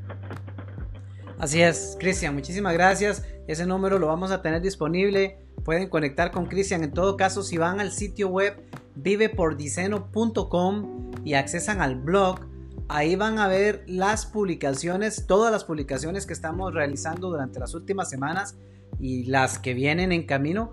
[1.44, 3.22] Así es, Cristian, muchísimas gracias.
[3.46, 6.82] Ese número lo vamos a tener disponible pueden conectar con Cristian.
[6.84, 8.62] En todo caso, si van al sitio web
[8.94, 12.40] vivepordiceno.com y accesan al blog,
[12.88, 18.08] ahí van a ver las publicaciones, todas las publicaciones que estamos realizando durante las últimas
[18.08, 18.56] semanas
[18.98, 20.70] y las que vienen en camino.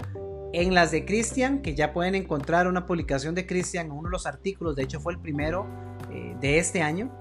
[0.53, 4.26] En las de Cristian, que ya pueden encontrar una publicación de Cristian uno de los
[4.26, 5.67] artículos, de hecho fue el primero
[6.13, 7.11] eh, de este año,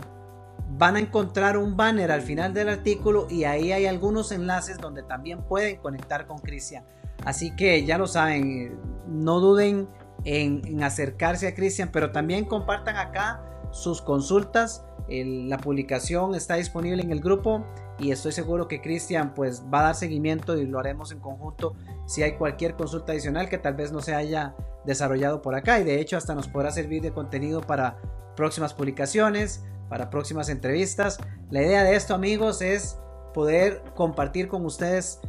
[0.78, 5.02] van a encontrar un banner al final del artículo y ahí hay algunos enlaces donde
[5.02, 6.84] también pueden conectar con Cristian.
[7.24, 9.88] Así que ya lo saben, no duden
[10.24, 14.84] en, acercarse a Cristian, pero también compartan acá sus consultas.
[15.08, 17.64] la publicación está disponible en el grupo
[17.98, 21.74] y estoy seguro que Cristian pues va a dar seguimiento y lo haremos en conjunto
[22.06, 24.54] si hay cualquier consulta adicional que tal vez no se haya
[24.84, 27.98] desarrollado por acá y de hecho hasta nos podrá servir de contenido para
[28.36, 31.18] próximas publicaciones, para próximas entrevistas.
[31.50, 32.96] La idea de esto amigos es
[33.34, 35.20] poder compartir con ustedes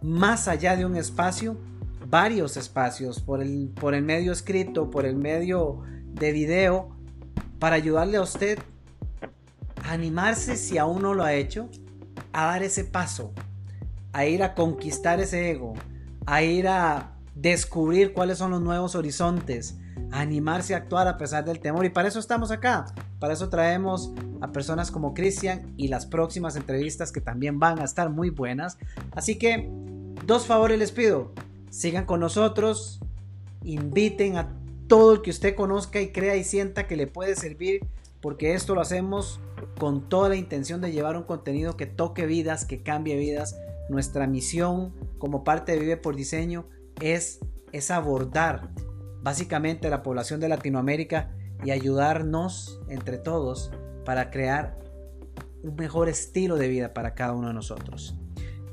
[0.00, 1.56] más allá de un espacio,
[2.08, 6.96] varios espacios, por el, por el medio escrito, por el medio de video,
[7.58, 8.58] para ayudarle a usted
[9.84, 11.68] a animarse si aún no lo ha hecho,
[12.32, 13.32] a dar ese paso,
[14.12, 15.74] a ir a conquistar ese ego,
[16.24, 19.76] a ir a descubrir cuáles son los nuevos horizontes,
[20.10, 21.84] animarse a actuar a pesar del temor.
[21.84, 22.86] Y para eso estamos acá.
[23.18, 27.84] Para eso traemos a personas como Cristian y las próximas entrevistas que también van a
[27.84, 28.78] estar muy buenas.
[29.12, 29.68] Así que
[30.26, 31.32] dos favores les pido.
[31.70, 33.00] Sigan con nosotros.
[33.64, 34.48] Inviten a
[34.86, 37.86] todo el que usted conozca y crea y sienta que le puede servir.
[38.20, 39.40] Porque esto lo hacemos
[39.78, 43.56] con toda la intención de llevar un contenido que toque vidas, que cambie vidas.
[43.88, 46.66] Nuestra misión como parte de Vive por Diseño
[47.00, 47.38] es,
[47.72, 48.68] es abordar
[49.22, 51.30] básicamente la población de Latinoamérica
[51.64, 53.70] y ayudarnos entre todos
[54.04, 54.78] para crear
[55.62, 58.16] un mejor estilo de vida para cada uno de nosotros.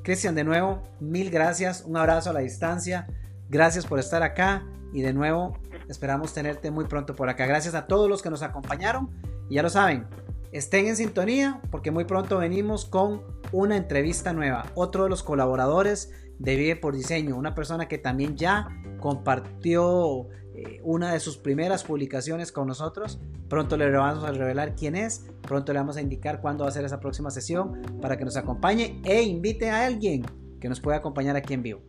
[0.03, 3.07] Cristian, de nuevo, mil gracias, un abrazo a la distancia,
[3.49, 4.63] gracias por estar acá
[4.93, 5.57] y de nuevo
[5.89, 7.45] esperamos tenerte muy pronto por acá.
[7.47, 9.09] Gracias a todos los que nos acompañaron
[9.49, 10.07] ya lo saben,
[10.51, 16.11] estén en sintonía porque muy pronto venimos con una entrevista nueva, otro de los colaboradores
[16.39, 18.67] de Vive por Diseño, una persona que también ya
[19.06, 23.19] compartió eh, una de sus primeras publicaciones con nosotros.
[23.48, 26.73] Pronto le vamos a revelar quién es, pronto le vamos a indicar cuándo va a
[26.73, 30.26] ser esa próxima sesión para que nos acompañe e invite a alguien
[30.60, 31.82] que nos pueda acompañar aquí en vivo.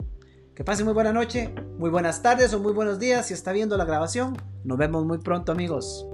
[0.54, 3.78] Que pase muy buena noche, muy buenas tardes o muy buenos días si está viendo
[3.78, 4.36] la grabación.
[4.62, 6.06] Nos vemos muy pronto amigos.